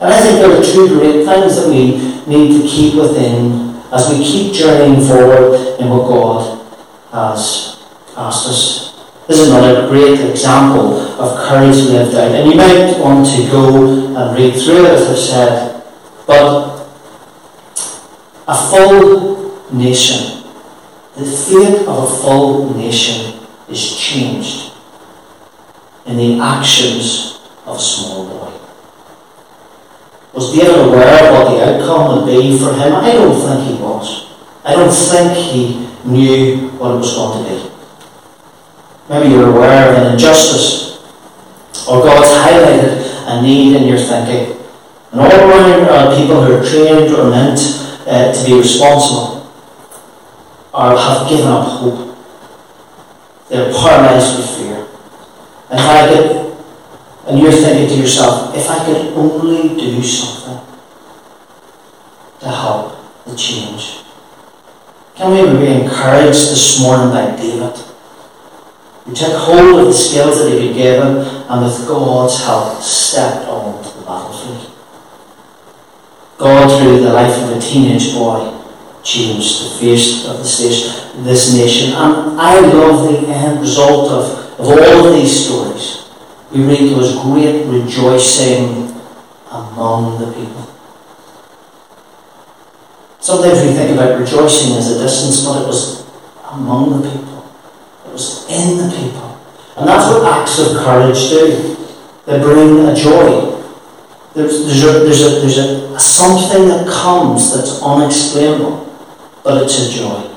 And 0.00 0.12
I 0.12 0.20
think 0.20 0.38
there 0.38 0.50
are 0.50 0.62
two 0.62 0.88
great 0.88 1.24
things 1.24 1.56
that 1.56 1.68
we 1.68 1.96
need 2.26 2.60
to 2.60 2.68
keep 2.68 2.94
within 2.94 3.76
as 3.92 4.10
we 4.10 4.24
keep 4.24 4.52
journeying 4.52 5.06
forward 5.06 5.78
in 5.80 5.88
what 5.88 6.08
God 6.08 6.66
has 7.12 7.82
asked 8.16 8.48
us 8.48 8.86
this 9.26 9.40
is 9.40 9.48
another 9.48 9.88
great 9.88 10.20
example 10.20 10.98
of 11.20 11.36
courage 11.48 11.76
lived 11.76 12.14
out. 12.14 12.30
And 12.30 12.48
you 12.48 12.56
might 12.56 12.96
want 13.00 13.26
to 13.26 13.50
go 13.50 14.14
and 14.16 14.38
read 14.38 14.54
through 14.54 14.86
it, 14.86 14.92
as 14.92 15.08
I've 15.10 15.18
said. 15.18 15.82
But 16.28 16.86
a 18.46 18.54
full 18.54 19.66
nation, 19.72 20.44
the 21.16 21.24
fate 21.24 21.88
of 21.88 22.04
a 22.04 22.16
full 22.22 22.76
nation 22.76 23.40
is 23.68 23.96
changed 23.96 24.72
in 26.06 26.16
the 26.16 26.38
actions 26.38 27.40
of 27.64 27.80
small 27.80 28.28
boy. 28.28 28.45
Was 30.36 30.52
David 30.52 30.76
aware 30.76 31.24
of 31.24 31.32
what 31.32 31.48
the 31.48 31.64
outcome 31.64 32.12
would 32.12 32.26
be 32.26 32.58
for 32.58 32.74
him? 32.74 32.92
I 32.92 33.12
don't 33.12 33.40
think 33.40 33.66
he 33.66 33.82
was. 33.82 34.36
I 34.66 34.74
don't 34.74 34.92
think 34.92 35.32
he 35.32 35.88
knew 36.04 36.68
what 36.76 36.92
it 36.92 36.98
was 36.98 37.14
going 37.14 37.42
to 37.42 37.50
be. 37.50 37.70
Maybe 39.08 39.30
you're 39.32 39.48
aware 39.48 39.88
of 39.88 39.96
an 39.96 40.12
injustice, 40.12 41.00
or 41.88 42.02
God's 42.02 42.28
highlighted 42.28 43.00
a 43.26 43.40
need 43.40 43.76
in 43.76 43.88
your 43.88 43.96
thinking. 43.96 44.60
And 45.12 45.20
all 45.22 45.32
around 45.32 45.88
are 45.88 46.14
people 46.14 46.44
who 46.44 46.56
are 46.56 46.62
trained 46.62 47.14
or 47.14 47.30
meant 47.30 47.58
uh, 48.06 48.30
to 48.30 48.44
be 48.44 48.58
responsible, 48.58 49.50
or 50.74 50.98
have 50.98 51.30
given 51.30 51.46
up 51.46 51.66
hope. 51.66 52.18
They're 53.48 53.72
paralyzed 53.72 54.36
with 54.36 54.50
fear. 54.58 54.86
And 55.70 55.80
I 55.80 56.08
could, 56.08 56.45
and 57.26 57.38
you're 57.40 57.52
thinking 57.52 57.88
to 57.88 58.02
yourself, 58.02 58.54
if 58.54 58.70
I 58.70 58.84
could 58.84 59.12
only 59.14 59.68
do 59.76 60.02
something 60.02 60.64
to 62.40 62.46
help 62.46 63.24
the 63.24 63.36
change. 63.36 64.02
Can 65.16 65.32
we 65.32 65.58
be 65.58 65.72
encouraged 65.72 66.50
this 66.50 66.80
morning 66.80 67.10
by 67.10 67.36
David? 67.36 67.74
He 69.06 69.14
took 69.14 69.32
hold 69.32 69.80
of 69.80 69.86
the 69.86 69.92
skills 69.92 70.38
that 70.38 70.52
he 70.52 70.68
had 70.68 70.76
given 70.76 71.16
and 71.48 71.64
with 71.64 71.88
God's 71.88 72.44
help 72.44 72.80
stepped 72.80 73.48
on 73.48 73.82
to 73.82 73.98
the 73.98 74.04
battlefield. 74.04 74.72
God, 76.38 76.80
through 76.80 77.00
the 77.00 77.12
life 77.12 77.42
of 77.42 77.56
a 77.56 77.60
teenage 77.60 78.12
boy, 78.12 78.52
changed 79.02 79.64
the 79.64 79.78
face 79.80 80.26
of 80.26 80.38
the 80.38 81.22
this 81.22 81.54
nation. 81.54 81.92
And 81.92 82.38
I 82.40 82.60
love 82.60 83.10
the 83.10 83.28
end 83.28 83.60
result 83.60 84.10
of, 84.10 84.60
of 84.60 84.66
all 84.68 85.06
of 85.06 85.14
these 85.14 85.46
stories. 85.46 86.05
We 86.52 86.64
read 86.64 86.90
there 86.90 86.96
was 86.96 87.18
great 87.20 87.66
rejoicing 87.66 88.94
among 89.50 90.20
the 90.20 90.32
people. 90.32 90.72
Sometimes 93.20 93.60
we 93.66 93.74
think 93.74 93.90
about 93.92 94.20
rejoicing 94.20 94.76
as 94.76 94.92
a 94.92 95.02
distance, 95.02 95.44
but 95.44 95.62
it 95.62 95.66
was 95.66 96.06
among 96.50 97.02
the 97.02 97.10
people. 97.10 97.52
It 98.06 98.12
was 98.12 98.46
in 98.48 98.78
the 98.78 98.94
people. 98.94 99.40
And 99.76 99.88
that's 99.88 100.08
what 100.08 100.32
acts 100.32 100.58
of 100.58 100.76
courage 100.78 101.28
do. 101.28 101.76
They 102.26 102.38
bring 102.38 102.86
a 102.86 102.94
joy. 102.94 103.52
There's, 104.34 104.66
there's, 104.66 104.84
a, 104.84 104.92
there's, 105.00 105.22
a, 105.22 105.30
there's 105.40 105.58
a, 105.58 105.98
something 105.98 106.68
that 106.68 106.86
comes 106.86 107.54
that's 107.54 107.82
unexplainable 107.82 108.86
but 109.46 109.62
it's 109.62 109.78
a 109.78 109.88
joy. 109.88 110.28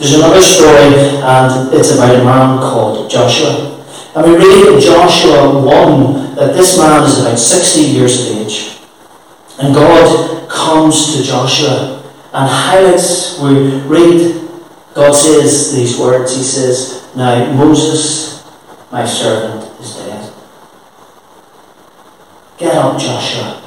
There's 0.00 0.14
another 0.14 0.42
story, 0.42 1.22
and 1.22 1.72
it's 1.72 1.92
about 1.92 2.12
a 2.12 2.24
man 2.24 2.58
called 2.58 3.08
Joshua. 3.08 3.71
And 4.14 4.30
we 4.30 4.36
read 4.36 4.74
in 4.74 4.80
Joshua 4.80 5.58
1 5.64 6.34
that 6.34 6.54
this 6.54 6.76
man 6.76 7.02
is 7.04 7.20
about 7.20 7.38
60 7.38 7.80
years 7.80 8.30
of 8.30 8.36
age. 8.38 8.78
And 9.58 9.74
God 9.74 10.48
comes 10.50 11.16
to 11.16 11.22
Joshua 11.22 12.02
and 12.34 12.48
highlights, 12.48 13.38
we 13.40 13.78
read, 13.80 14.48
God 14.94 15.12
says 15.12 15.74
these 15.74 15.98
words. 15.98 16.36
He 16.36 16.42
says, 16.42 17.08
Now 17.16 17.52
Moses, 17.52 18.44
my 18.90 19.06
servant, 19.06 19.80
is 19.80 19.96
dead. 19.96 20.32
Get 22.58 22.74
up, 22.74 22.98
Joshua. 22.98 23.62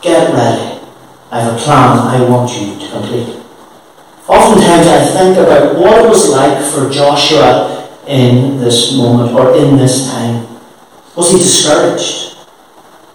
Get 0.00 0.32
ready. 0.34 0.80
I 1.30 1.40
have 1.40 1.54
a 1.54 1.58
plan 1.58 1.98
I 1.98 2.28
want 2.28 2.50
you 2.52 2.78
to 2.78 2.92
complete. 2.92 3.42
Oftentimes 4.28 4.86
I 4.86 5.04
think 5.04 5.38
about 5.38 5.76
what 5.76 6.04
it 6.04 6.08
was 6.08 6.28
like 6.30 6.62
for 6.72 6.90
Joshua 6.90 7.71
in 8.06 8.58
this 8.58 8.96
moment 8.96 9.32
or 9.32 9.54
in 9.56 9.76
this 9.76 10.10
time. 10.10 10.46
Was 11.16 11.30
he 11.30 11.38
discouraged? 11.38 12.34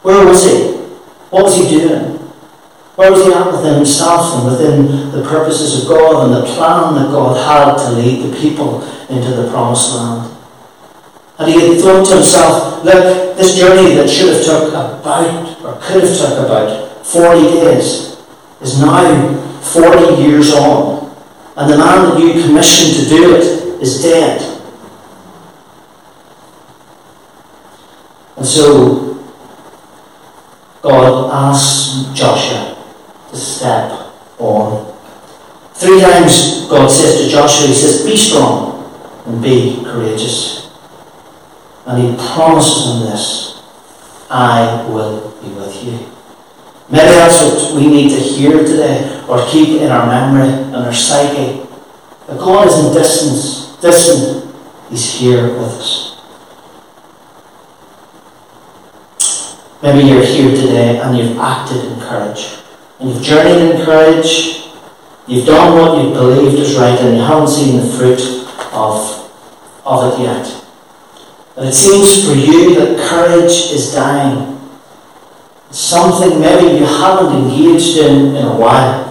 Where 0.01 0.25
was 0.25 0.46
he? 0.46 0.77
What 1.29 1.44
was 1.44 1.58
he 1.58 1.67
doing? 1.67 2.17
Where 2.96 3.12
was 3.12 3.25
he 3.25 3.34
at 3.34 3.51
within 3.51 3.75
himself 3.75 4.36
and 4.36 4.51
within 4.51 5.12
the 5.12 5.27
purposes 5.27 5.84
of 5.84 5.89
God 5.89 6.25
and 6.25 6.34
the 6.34 6.53
plan 6.53 6.96
that 6.96 7.12
God 7.12 7.38
had 7.38 7.77
to 7.86 7.91
lead 7.91 8.24
the 8.24 8.36
people 8.39 8.82
into 9.10 9.32
the 9.32 9.50
promised 9.51 9.96
land? 9.96 10.36
And 11.38 11.51
he 11.51 11.60
had 11.60 11.82
thought 11.82 12.08
to 12.08 12.15
himself, 12.15 12.84
look, 12.84 13.38
this 13.38 13.56
journey 13.56 13.94
that 13.96 14.10
should 14.10 14.34
have 14.34 14.44
took 14.44 14.70
about, 14.70 15.63
or 15.63 15.79
could 15.79 16.03
have 16.03 16.17
took 16.17 16.46
about 16.46 17.06
40 17.06 17.41
days, 17.41 18.17
is 18.62 18.82
now 18.82 19.62
40 19.62 20.22
years 20.24 20.53
on. 20.53 21.15
And 21.56 21.72
the 21.72 21.77
man 21.77 22.10
that 22.10 22.20
you 22.20 22.41
commissioned 22.41 23.03
to 23.03 23.10
do 23.10 23.36
it 23.36 23.44
is 23.82 24.01
dead. 24.01 24.57
And 28.38 28.46
so 28.46 29.25
God 30.82 31.32
asks 31.34 32.17
Joshua 32.17 32.77
to 33.29 33.36
step 33.36 33.91
on. 34.38 34.94
Three 35.74 36.01
times 36.01 36.67
God 36.70 36.88
says 36.88 37.22
to 37.22 37.29
Joshua, 37.29 37.67
He 37.67 37.74
says, 37.74 38.06
Be 38.06 38.15
strong 38.15 38.94
and 39.25 39.41
be 39.41 39.84
courageous. 39.84 40.72
And 41.86 42.01
He 42.01 42.34
promises 42.34 42.86
him 42.86 43.10
this 43.10 43.63
I 44.29 44.86
will 44.89 45.32
be 45.41 45.50
with 45.50 45.84
you. 45.84 45.91
Maybe 46.89 47.10
that's 47.15 47.41
what 47.41 47.75
we 47.75 47.88
need 47.88 48.10
to 48.10 48.20
hear 48.20 48.60
today 48.60 49.24
or 49.27 49.46
keep 49.48 49.82
in 49.82 49.91
our 49.91 50.06
memory 50.06 50.48
and 50.48 50.75
our 50.75 50.94
psyche. 50.94 51.65
That 52.27 52.38
God 52.38 52.67
isn't 52.67 52.93
distant, 52.93 53.82
distant. 53.82 54.56
He's 54.89 55.13
here 55.13 55.47
with 55.54 55.80
us. 55.80 56.07
Maybe 59.82 60.08
you're 60.08 60.26
here 60.26 60.52
today 60.56 61.00
and 61.00 61.18
you've 61.18 61.38
acted 61.38 61.86
in 61.86 62.00
courage. 62.00 62.60
And 63.00 63.10
you've 63.10 63.22
journeyed 63.22 63.76
in 63.76 63.86
courage. 63.86 64.63
You've 65.28 65.46
done 65.46 65.78
what 65.78 66.04
you 66.04 66.13
believed 66.13 66.60
is 66.60 66.76
right 66.76 67.00
and 67.00 67.18
you 67.18 67.24
haven't 67.24 67.50
seen 67.50 67.78
the 67.78 67.98
fruit 67.98 68.20
of, 68.74 69.32
of 69.86 70.13
it 70.13 70.24
yet. 70.24 70.63
And 71.58 71.68
it 71.68 71.74
seems 71.74 72.26
for 72.26 72.36
you 72.36 72.76
that 72.76 73.10
courage 73.10 73.72
is 73.72 73.94
dying 73.94 74.58
something 75.72 76.40
maybe 76.40 76.80
you 76.80 76.86
haven't 76.86 77.36
engaged 77.36 77.98
in 77.98 78.36
in 78.36 78.46
a 78.46 78.56
while. 78.56 79.04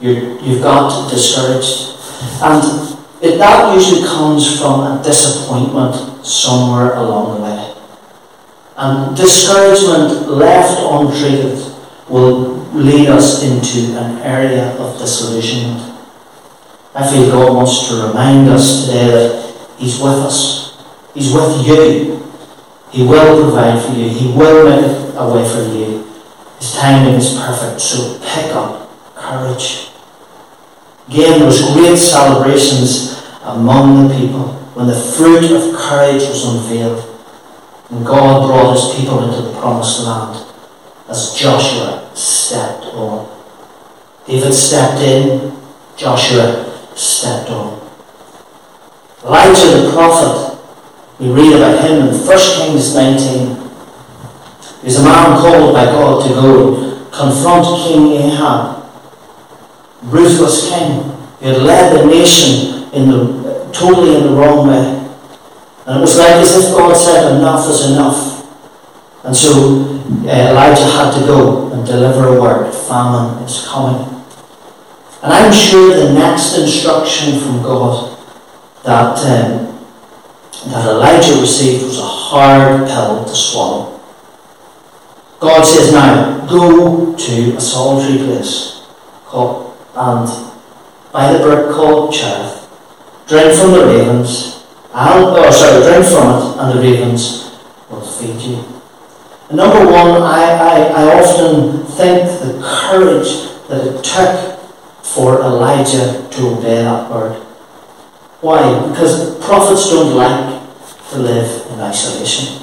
you 0.00 0.38
you've 0.42 0.62
got 0.62 1.10
discouraged. 1.10 1.96
And 2.42 2.62
it, 3.22 3.38
that 3.38 3.74
usually 3.74 4.06
comes 4.06 4.60
from 4.60 4.80
a 4.80 5.02
disappointment 5.02 6.24
somewhere 6.24 6.94
along 6.94 7.36
the 7.36 7.44
way. 7.44 7.65
And 8.76 9.16
discouragement 9.16 10.28
left 10.28 10.80
untreated 10.82 11.58
will 12.08 12.56
lead 12.74 13.08
us 13.08 13.42
into 13.42 13.98
an 13.98 14.18
area 14.18 14.76
of 14.76 14.98
disillusionment. 14.98 15.94
I 16.94 17.10
feel 17.10 17.30
God 17.30 17.56
wants 17.56 17.88
to 17.88 18.06
remind 18.06 18.48
us 18.48 18.86
today 18.86 19.06
that 19.08 19.76
He's 19.78 19.98
with 19.98 20.12
us. 20.12 20.84
He's 21.14 21.32
with 21.32 21.66
you. 21.66 22.22
He 22.90 23.02
will 23.02 23.42
provide 23.42 23.82
for 23.82 23.92
you. 23.92 24.08
He 24.08 24.28
will 24.32 24.68
make 24.68 25.14
a 25.16 25.32
way 25.32 25.48
for 25.48 25.62
you. 25.74 26.04
His 26.58 26.74
timing 26.74 27.14
is 27.14 27.34
perfect. 27.38 27.80
So 27.80 28.18
pick 28.22 28.52
up 28.54 28.90
courage. 29.14 29.88
Again, 31.08 31.38
there 31.38 31.46
was 31.46 31.62
great 31.72 31.96
celebrations 31.96 33.22
among 33.42 34.08
the 34.08 34.14
people 34.14 34.52
when 34.74 34.86
the 34.86 34.94
fruit 34.94 35.50
of 35.50 35.74
courage 35.74 36.22
was 36.22 36.44
unveiled. 36.44 37.15
And 37.90 38.04
God 38.04 38.46
brought 38.46 38.74
his 38.74 38.98
people 38.98 39.24
into 39.24 39.42
the 39.42 39.60
promised 39.60 40.04
land 40.04 40.44
as 41.08 41.34
Joshua 41.34 42.10
stepped 42.14 42.84
on. 42.86 43.28
David 44.26 44.52
stepped 44.52 45.00
in, 45.00 45.52
Joshua 45.96 46.64
stepped 46.96 47.50
on. 47.50 47.80
Elijah 49.24 49.82
the 49.82 49.92
prophet 49.92 50.58
we 51.18 51.30
read 51.30 51.54
about 51.54 51.82
him 51.84 52.08
in 52.08 52.14
1 52.14 52.38
Kings 52.56 52.94
19. 52.94 53.56
He's 54.82 54.98
a 54.98 55.02
man 55.02 55.38
called 55.40 55.72
by 55.72 55.86
God 55.86 56.26
to 56.26 56.34
go 56.34 57.08
confront 57.10 57.64
King 57.82 58.12
Ahab, 58.12 58.84
ruthless 60.02 60.68
king 60.68 61.16
He 61.40 61.46
had 61.46 61.62
led 61.62 61.98
the 61.98 62.06
nation 62.06 62.92
in 62.92 63.08
the 63.10 63.70
totally 63.72 64.16
in 64.16 64.22
the 64.24 64.30
wrong 64.30 64.68
way. 64.68 64.95
And 65.86 65.98
it 65.98 66.00
was 66.00 66.18
like 66.18 66.34
as 66.36 66.56
if 66.56 66.72
God 66.74 66.96
said, 66.96 67.36
enough 67.38 67.68
is 67.68 67.90
enough. 67.90 68.36
And 69.24 69.34
so 69.34 70.00
uh, 70.24 70.50
Elijah 70.50 70.84
had 70.84 71.18
to 71.18 71.26
go 71.26 71.72
and 71.72 71.86
deliver 71.86 72.28
a 72.28 72.40
word. 72.40 72.72
Famine 72.72 73.42
is 73.44 73.66
coming. 73.66 74.06
And 75.22 75.32
I'm 75.32 75.52
sure 75.52 75.96
the 75.96 76.12
next 76.12 76.58
instruction 76.58 77.40
from 77.40 77.62
God 77.62 78.18
that 78.84 79.18
um, 79.18 79.66
that 80.70 80.88
Elijah 80.88 81.40
received 81.40 81.84
was 81.84 81.98
a 81.98 82.02
hard 82.02 82.88
pill 82.88 83.24
to 83.24 83.34
swallow. 83.34 84.00
God 85.38 85.62
says, 85.62 85.92
Now 85.92 86.44
go 86.46 87.14
to 87.14 87.56
a 87.56 87.60
solitary 87.60 88.18
place 88.18 88.82
called, 89.24 89.76
and 89.94 90.26
by 91.12 91.32
the 91.32 91.38
brook 91.38 91.74
called 91.74 92.12
Cherith, 92.12 92.68
drink 93.28 93.54
from 93.54 93.72
the 93.72 93.86
ravens, 93.86 94.55
Or 94.96 95.52
sorry, 95.52 95.82
drink 95.82 96.06
from 96.06 96.40
it, 96.40 96.58
and 96.58 96.78
the 96.78 96.82
ravens 96.82 97.52
will 97.90 98.00
feed 98.00 98.40
you. 98.40 98.64
And 99.48 99.58
number 99.58 99.84
one, 99.84 100.22
I, 100.22 100.56
I, 100.56 100.78
I 100.88 101.20
often 101.20 101.84
think 101.84 102.24
the 102.40 102.58
courage 102.64 103.52
that 103.68 103.86
it 103.86 104.02
took 104.02 104.58
for 105.04 105.42
Elijah 105.42 106.26
to 106.30 106.48
obey 106.48 106.82
that 106.82 107.10
word. 107.10 107.34
Why? 108.40 108.88
Because 108.88 109.38
prophets 109.44 109.90
don't 109.90 110.16
like 110.16 110.62
to 111.10 111.18
live 111.18 111.66
in 111.72 111.80
isolation. 111.80 112.62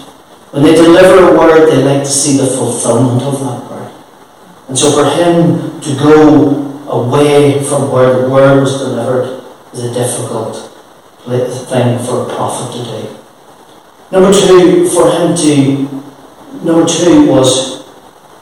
When 0.49 0.63
they 0.63 0.73
deliver 0.73 1.35
a 1.35 1.37
word, 1.37 1.69
they 1.69 1.83
like 1.83 2.01
to 2.01 2.09
see 2.09 2.37
the 2.37 2.47
fulfillment 2.47 3.21
of 3.21 3.39
that 3.41 3.69
word. 3.69 3.91
And 4.69 4.77
so 4.77 4.91
for 4.91 5.07
him 5.07 5.79
to 5.81 5.95
go 5.97 6.89
away 6.89 7.63
from 7.63 7.91
where 7.91 8.23
the 8.23 8.29
word 8.29 8.61
was 8.61 8.79
delivered 8.79 9.43
is 9.71 9.83
a 9.83 9.93
difficult 9.93 10.72
thing 11.25 11.99
for 12.05 12.23
a 12.23 12.35
prophet 12.35 12.77
to 12.77 12.83
do. 12.83 13.19
Number 14.11 14.31
two, 14.31 14.87
for 14.89 15.09
him 15.09 15.35
to, 15.35 15.83
number 16.63 16.85
two 16.87 17.27
was 17.27 17.83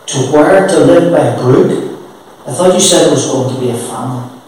to 0.07 0.17
where 0.31 0.67
to 0.67 0.79
live 0.79 1.11
by 1.11 1.19
a 1.19 1.37
brook. 1.37 1.99
I 2.47 2.53
thought 2.53 2.73
you 2.73 2.79
said 2.79 3.07
it 3.07 3.11
was 3.11 3.25
going 3.27 3.53
to 3.53 3.59
be 3.61 3.69
a 3.69 3.77
famine. 3.77 4.41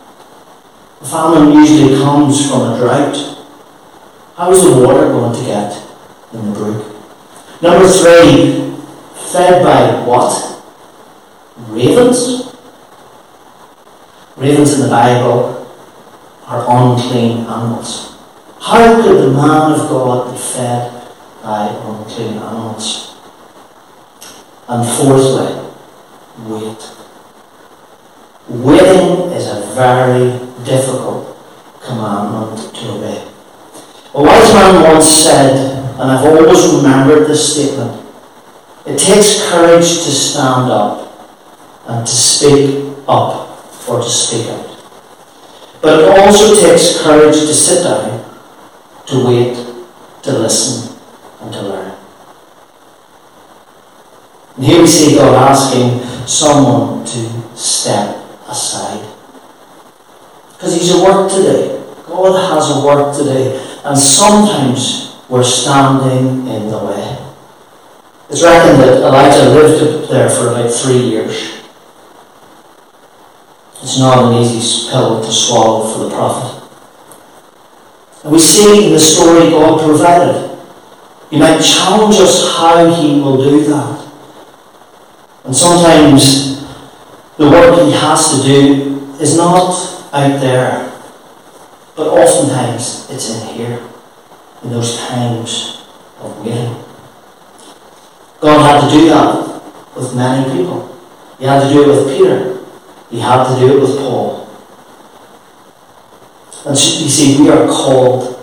A 1.01 1.05
famine 1.05 1.53
usually 1.53 1.95
comes 1.97 2.49
from 2.49 2.73
a 2.73 2.77
drought. 2.77 3.15
How 4.35 4.51
is 4.51 4.63
the 4.63 4.85
water 4.85 5.09
going 5.09 5.33
to 5.35 5.45
get 5.45 5.71
in 6.33 6.51
the 6.51 6.59
brook? 6.59 6.95
Number 7.61 7.87
three, 7.87 8.75
fed 9.31 9.63
by 9.63 10.05
what? 10.05 10.53
ravens. 11.73 12.53
Ravens 14.35 14.73
in 14.73 14.81
the 14.81 14.89
Bible 14.89 15.67
are 16.45 16.65
unclean 16.67 17.39
animals. 17.39 18.12
How 18.63 19.01
could 19.01 19.17
the 19.21 19.31
man 19.31 19.73
of 19.73 19.89
God 19.89 20.31
be 20.31 20.37
fed 20.37 20.89
by 21.43 21.67
unclean 21.67 22.37
animals? 22.37 23.17
And 24.69 24.87
fourthly, 24.87 25.69
wait. 26.47 26.91
Waiting 28.47 29.31
is 29.33 29.47
a 29.47 29.73
very 29.75 30.39
difficult 30.63 31.37
commandment 31.81 32.73
to 32.75 32.91
obey. 32.91 33.27
A 34.15 34.21
wise 34.23 34.53
man 34.53 34.83
once 34.83 35.07
said, 35.07 35.83
and 35.99 36.11
I've 36.11 36.25
always 36.25 36.73
remembered 36.73 37.27
this 37.27 37.53
statement 37.53 38.03
it 38.85 38.97
takes 38.97 39.49
courage 39.49 39.87
to 40.03 40.11
stand 40.11 40.69
up 40.69 41.09
and 41.87 42.05
to 42.05 42.13
speak 42.13 42.93
up 43.07 43.87
or 43.87 44.01
to 44.01 44.09
speak 44.09 44.47
out. 44.47 44.69
But 45.81 45.99
it 46.01 46.19
also 46.19 46.53
takes 46.55 47.01
courage 47.01 47.35
to 47.35 47.53
sit 47.53 47.83
down, 47.83 48.12
to 49.07 49.25
wait, 49.25 49.55
to 50.23 50.31
listen, 50.31 50.97
and 51.41 51.53
to 51.53 51.61
learn. 51.61 51.97
And 54.55 54.65
here 54.65 54.81
we 54.81 54.87
see 54.87 55.15
God 55.15 55.35
asking 55.35 55.99
someone 56.27 57.05
to 57.05 57.57
step 57.57 58.17
aside. 58.47 59.03
Because 60.51 60.73
He's 60.75 60.91
a 60.91 61.03
work 61.03 61.29
today. 61.29 61.83
God 62.05 62.53
has 62.53 62.69
a 62.69 62.85
work 62.85 63.15
today. 63.17 63.59
And 63.83 63.97
sometimes 63.97 65.15
we're 65.27 65.43
standing 65.43 66.47
in 66.47 66.69
the 66.69 66.77
way. 66.77 67.17
It's 68.29 68.41
reckoned 68.41 68.81
that 68.81 69.01
Elijah 69.01 69.49
lived 69.49 70.09
there 70.09 70.29
for 70.29 70.49
about 70.49 70.71
three 70.71 70.99
years. 70.99 71.61
It's 73.81 73.99
not 73.99 74.31
an 74.31 74.41
easy 74.41 74.89
pill 74.89 75.21
to 75.21 75.31
swallow 75.31 75.91
for 75.91 76.05
the 76.05 76.09
prophet. 76.09 76.62
And 78.23 78.31
we 78.31 78.39
see 78.39 78.87
in 78.87 78.93
the 78.93 78.99
story 78.99 79.49
God 79.49 79.81
provided. 79.81 80.49
He 81.29 81.37
might 81.37 81.61
challenge 81.61 82.15
us 82.15 82.55
how 82.55 82.93
He 82.93 83.19
will 83.19 83.37
do 83.37 83.63
that. 83.65 84.11
And 85.45 85.55
sometimes 85.55 86.61
the 87.37 87.49
work 87.49 87.85
He 87.85 87.91
has 87.91 88.31
to 88.31 88.47
do 88.47 89.11
is 89.19 89.35
not 89.35 89.73
out 90.13 90.39
there, 90.39 90.89
but 91.95 92.07
oftentimes 92.07 93.09
it's 93.09 93.29
in 93.29 93.55
here, 93.55 93.89
in 94.63 94.69
those 94.69 94.97
times 94.99 95.85
of 96.19 96.39
waiting. 96.45 96.83
God 98.39 98.61
had 98.61 98.87
to 98.87 98.95
do 98.95 99.09
that 99.09 99.63
with 99.95 100.15
many 100.15 100.57
people. 100.57 100.97
He 101.39 101.45
had 101.45 101.63
to 101.63 101.73
do 101.73 101.83
it 101.83 101.87
with 101.87 102.15
Peter. 102.15 102.63
He 103.09 103.19
had 103.19 103.53
to 103.53 103.59
do 103.59 103.77
it 103.77 103.81
with 103.81 103.97
Paul. 103.97 104.42
And 106.65 106.77
you 106.77 107.09
see, 107.09 107.41
we 107.41 107.49
are 107.49 107.67
called 107.67 108.39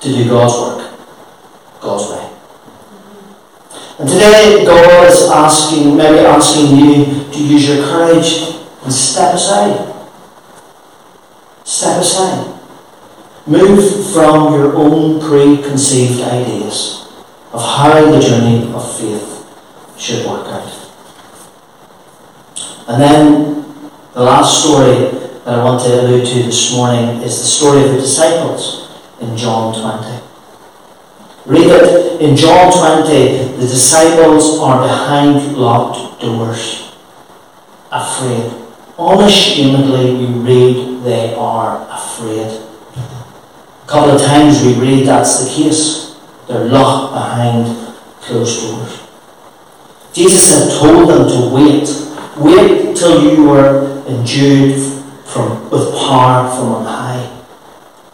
to 0.00 0.08
do 0.08 0.28
God's 0.28 0.54
work, 0.54 1.80
God's 1.80 2.10
way. 2.10 2.30
And 3.98 4.08
today, 4.08 4.64
God 4.64 5.10
is 5.10 5.30
asking, 5.30 5.96
maybe 5.96 6.20
asking 6.20 6.76
you 6.76 7.32
to 7.32 7.38
use 7.44 7.68
your 7.68 7.84
courage 7.86 8.60
and 8.82 8.92
step 8.92 9.34
aside. 9.34 9.92
Step 11.64 12.00
aside. 12.00 12.60
Move 13.46 14.12
from 14.12 14.54
your 14.54 14.76
own 14.76 15.20
preconceived 15.20 16.20
ideas 16.22 17.08
of 17.52 17.60
how 17.60 18.10
the 18.10 18.20
journey 18.20 18.72
of 18.72 18.98
faith 18.98 19.46
should 19.98 20.24
work 20.26 20.46
out. 20.46 20.70
And 22.88 23.02
then 23.02 23.64
the 24.12 24.22
last 24.22 24.62
story 24.62 25.23
that 25.44 25.58
I 25.58 25.64
want 25.64 25.82
to 25.82 26.00
allude 26.00 26.26
to 26.26 26.42
this 26.44 26.74
morning 26.74 27.20
is 27.22 27.38
the 27.38 27.44
story 27.44 27.84
of 27.84 27.90
the 27.92 28.00
disciples 28.00 28.90
in 29.20 29.36
John 29.36 29.74
20. 29.74 30.22
Read 31.44 31.66
it 31.66 32.20
in 32.22 32.34
John 32.34 32.72
20, 32.72 33.56
the 33.56 33.66
disciples 33.66 34.58
are 34.60 34.80
behind 34.80 35.54
locked 35.58 36.22
doors, 36.22 36.94
afraid. 37.92 38.50
Unashamedly, 38.98 40.14
we 40.14 40.26
read 40.26 41.02
they 41.04 41.34
are 41.34 41.86
afraid. 41.90 42.62
A 42.96 43.86
couple 43.86 44.12
of 44.12 44.22
times 44.22 44.62
we 44.62 44.72
read 44.80 45.06
that's 45.06 45.44
the 45.44 45.50
case. 45.50 46.16
They're 46.48 46.64
locked 46.64 47.12
behind 47.12 47.66
closed 48.22 48.62
doors. 48.62 49.00
Jesus 50.14 50.54
had 50.58 50.80
told 50.80 51.10
them 51.10 51.28
to 51.28 51.54
wait. 51.54 51.86
Wait 52.38 52.96
till 52.96 53.22
you 53.22 53.50
are 53.50 53.98
endued 54.08 54.93
from, 55.34 55.68
with 55.68 55.92
power 55.98 56.48
from 56.48 56.68
on 56.74 56.84
high. 56.84 57.44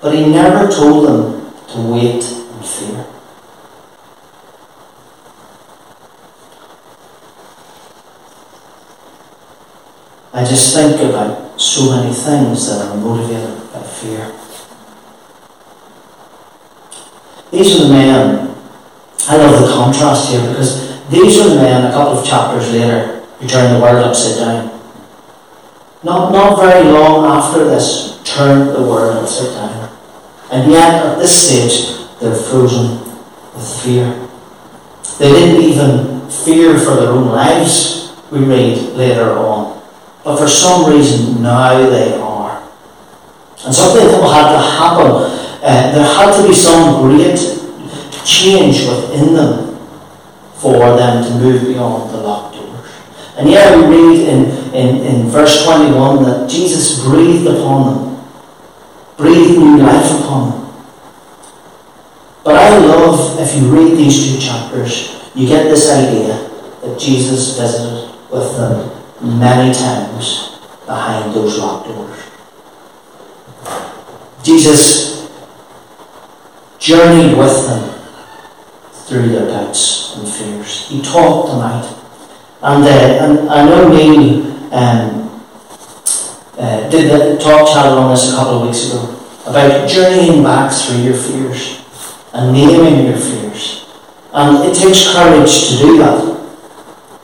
But 0.00 0.14
he 0.14 0.24
never 0.24 0.72
told 0.72 1.06
them 1.06 1.52
to 1.68 1.92
wait 1.92 2.24
in 2.24 2.62
fear. 2.62 3.06
I 10.32 10.44
just 10.44 10.74
think 10.74 10.98
about 11.02 11.60
so 11.60 11.90
many 11.90 12.14
things 12.14 12.66
that 12.68 12.88
are 12.88 12.96
motivated 12.96 13.70
by 13.70 13.82
fear. 13.82 14.32
These 17.50 17.80
are 17.80 17.84
the 17.84 17.90
men, 17.90 18.56
I 19.28 19.36
love 19.36 19.60
the 19.60 19.74
contrast 19.74 20.30
here 20.30 20.48
because 20.48 20.88
these 21.10 21.38
are 21.38 21.50
the 21.50 21.56
men 21.56 21.84
a 21.84 21.92
couple 21.92 22.18
of 22.18 22.26
chapters 22.26 22.72
later 22.72 23.20
who 23.38 23.46
turn 23.46 23.74
the 23.74 23.80
world 23.80 24.06
upside 24.06 24.38
down. 24.38 24.79
Not, 26.02 26.32
not 26.32 26.58
very 26.60 26.90
long 26.90 27.26
after 27.26 27.64
this, 27.64 28.20
turned 28.24 28.70
the 28.70 28.82
world 28.82 29.22
upside 29.22 29.54
down. 29.54 29.96
And 30.50 30.70
yet, 30.70 31.04
at 31.04 31.18
this 31.18 31.34
stage, 31.46 32.08
they're 32.20 32.34
frozen 32.34 33.00
with 33.54 33.82
fear. 33.82 34.28
They 35.18 35.32
didn't 35.32 35.62
even 35.62 36.30
fear 36.30 36.78
for 36.78 36.96
their 36.96 37.10
own 37.10 37.28
lives, 37.28 38.12
we 38.30 38.38
read 38.38 38.78
later 38.94 39.32
on. 39.32 39.82
But 40.24 40.38
for 40.38 40.48
some 40.48 40.90
reason, 40.90 41.42
now 41.42 41.78
they 41.88 42.14
are. 42.14 42.62
And 43.64 43.74
something 43.74 44.02
had 44.02 44.52
to 44.52 44.58
happen 44.58 45.40
uh, 45.62 45.92
there 45.92 46.04
had 46.04 46.40
to 46.40 46.48
be 46.48 46.54
some 46.54 47.02
great 47.02 47.36
change 48.24 48.86
within 48.88 49.34
them 49.34 49.76
for 50.54 50.96
them 50.96 51.22
to 51.22 51.30
move 51.38 51.62
beyond 51.66 52.10
the 52.10 52.16
locked 52.16 52.54
doors. 52.54 52.69
And 53.40 53.48
yet 53.48 53.74
we 53.74 53.86
read 53.86 54.28
in, 54.28 54.74
in, 54.74 54.96
in 54.98 55.28
verse 55.28 55.64
21 55.64 56.24
that 56.24 56.50
Jesus 56.50 57.02
breathed 57.02 57.46
upon 57.46 57.86
them, 57.86 58.24
breathed 59.16 59.58
new 59.58 59.78
life 59.78 60.20
upon 60.20 60.50
them. 60.50 60.84
But 62.44 62.56
I 62.56 62.78
love, 62.80 63.40
if 63.40 63.54
you 63.56 63.74
read 63.74 63.96
these 63.96 64.26
two 64.26 64.38
chapters, 64.38 65.24
you 65.34 65.48
get 65.48 65.64
this 65.64 65.90
idea 65.90 66.50
that 66.82 67.00
Jesus 67.00 67.58
visited 67.58 68.14
with 68.30 68.54
them 68.58 68.90
many 69.40 69.72
times 69.72 70.58
behind 70.84 71.32
those 71.32 71.58
locked 71.58 71.88
doors. 71.88 72.22
Jesus 74.42 75.30
journeyed 76.78 77.38
with 77.38 77.66
them 77.66 78.00
through 78.92 79.30
their 79.30 79.48
doubts 79.48 80.14
and 80.18 80.28
fears. 80.28 80.88
He 80.88 81.00
talked 81.00 81.48
them 81.48 81.60
out. 81.60 81.99
And, 82.62 82.84
uh, 82.84 82.88
and 82.88 83.48
I 83.48 83.64
know 83.64 83.88
Neil 83.88 84.46
um, 84.72 85.42
uh, 86.58 86.90
did 86.90 87.10
the 87.10 87.38
talk 87.38 87.72
chat 87.72 87.86
on 87.86 88.10
this 88.10 88.32
a 88.32 88.36
couple 88.36 88.60
of 88.60 88.66
weeks 88.66 88.90
ago 88.90 89.16
about 89.46 89.88
journeying 89.88 90.42
back 90.42 90.72
through 90.72 91.02
your 91.02 91.14
fears 91.14 91.82
and 92.34 92.52
naming 92.52 93.06
your 93.06 93.16
fears. 93.16 93.88
And 94.32 94.64
it 94.64 94.74
takes 94.74 95.12
courage 95.12 95.68
to 95.70 95.78
do 95.78 95.98
that. 95.98 96.30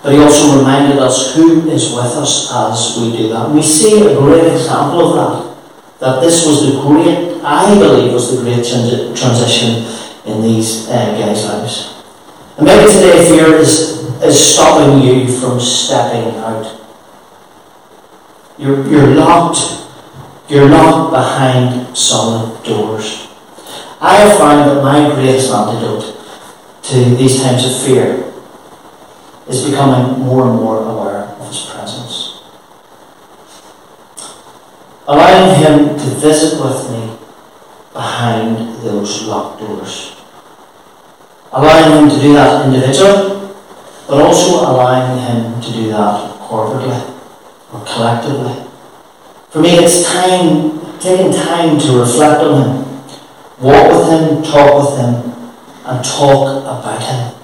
But 0.03 0.13
he 0.15 0.21
also 0.21 0.59
reminded 0.59 0.99
us 0.99 1.35
who 1.35 1.69
is 1.71 1.91
with 1.91 2.17
us 2.17 2.51
as 2.53 2.97
we 2.99 3.17
do 3.17 3.29
that. 3.31 3.51
We 3.51 3.63
see 3.63 4.07
a 4.07 4.15
great 4.15 4.53
example 4.53 5.01
of 5.01 5.15
that 5.17 5.47
that 5.99 6.21
this 6.21 6.47
was 6.47 6.67
the 6.67 6.81
great, 6.83 7.41
I 7.43 7.79
believe, 7.79 8.13
was 8.13 8.37
the 8.37 8.43
great 8.43 8.65
transition 9.17 9.85
in 10.27 10.43
these 10.43 10.89
uh, 10.89 11.17
guys' 11.19 11.45
lives. 11.45 12.03
And 12.59 12.67
maybe 12.67 12.91
today 12.93 13.29
fear 13.29 13.57
is, 13.57 13.96
is 14.27 14.39
stopping 14.39 15.03
you 15.03 15.27
from 15.27 15.61
stepping 15.61 16.37
out. 16.37 16.81
You're, 18.59 18.87
you're 18.89 19.15
locked. 19.15 19.59
You're 20.49 20.69
locked 20.69 21.13
behind 21.13 21.97
solid 21.97 22.63
doors. 22.65 23.29
I 24.01 24.17
have 24.17 24.39
found 24.39 24.71
that 24.71 24.83
my 24.83 25.15
greatest 25.15 25.53
antidote 25.53 26.17
to 26.85 27.17
these 27.17 27.43
times 27.43 27.65
of 27.65 27.83
fear 27.83 28.33
is 29.49 29.69
becoming 29.69 30.21
more 30.21 30.49
and 30.49 30.57
more 30.57 30.83
aware 30.85 31.25
of 31.25 31.47
His 31.49 31.67
presence 31.67 32.37
allowing 35.09 35.63
Him 35.63 35.99
to 35.99 36.05
visit 36.17 36.61
with 36.63 36.91
me 36.91 37.17
behind 37.93 38.83
those 38.83 39.23
locked 39.23 39.61
doors. 39.61 40.17
Allowing 41.53 42.03
Him 42.03 42.11
to 42.11 42.21
do 42.21 42.33
that 42.35 42.67
individually, 42.67 43.46
but 44.07 44.23
also 44.23 44.61
allowing 44.61 45.19
Him 45.19 45.61
to 45.61 45.73
do 45.73 45.89
that 45.89 46.39
corporately 46.41 46.95
or 47.73 47.85
collectively. 47.85 48.67
For 49.51 49.61
me, 49.61 49.71
it's 49.71 50.07
time, 50.07 50.99
taking 51.01 51.33
time 51.33 51.79
to 51.81 52.01
reflect 52.01 52.41
on 52.43 52.63
Him, 52.63 52.85
walk 53.61 53.89
with 53.91 54.09
Him, 54.11 54.43
talk 54.43 54.75
with 54.79 54.99
Him, 55.01 55.33
and 55.85 56.05
talk 56.05 56.63
about 56.63 57.03
Him 57.03 57.35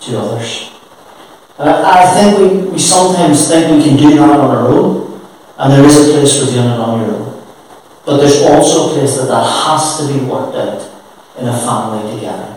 to 0.00 0.18
others. 0.18 0.70
And 1.58 1.68
I, 1.68 2.02
I 2.02 2.14
think 2.14 2.38
we, 2.38 2.70
we 2.70 2.78
sometimes 2.78 3.48
think 3.48 3.76
we 3.76 3.82
can 3.82 3.96
do 3.96 4.16
that 4.16 4.30
on 4.30 4.50
our 4.50 4.68
own, 4.68 5.20
and 5.58 5.72
there 5.72 5.84
is 5.84 6.08
a 6.08 6.12
place 6.12 6.38
for 6.38 6.50
doing 6.50 6.66
it 6.66 6.78
on 6.78 7.00
your 7.00 7.14
own. 7.16 7.44
But 8.06 8.18
there's 8.18 8.40
also 8.42 8.90
a 8.90 8.94
place 8.94 9.16
that 9.16 9.26
that 9.26 9.44
has 9.44 9.98
to 9.98 10.06
be 10.12 10.24
worked 10.24 10.56
out 10.56 10.80
in 11.38 11.46
a 11.46 11.52
family 11.52 12.14
together. 12.14 12.56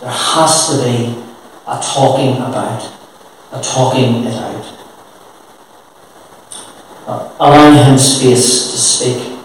There 0.00 0.10
has 0.10 0.68
to 0.70 0.84
be 0.84 1.25
a 1.66 1.80
talking 1.82 2.36
about, 2.36 2.82
a 3.52 3.60
talking 3.60 4.24
it 4.24 4.34
out. 4.34 4.72
Allowing 7.38 7.84
him 7.84 7.98
space 7.98 8.70
to 8.70 8.78
speak, 8.78 9.38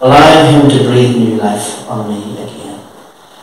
allowing 0.00 0.54
him 0.54 0.70
to 0.70 0.88
breathe 0.88 1.16
new 1.16 1.36
life 1.36 1.88
on 1.88 2.08
me 2.08 2.42
again. 2.42 2.80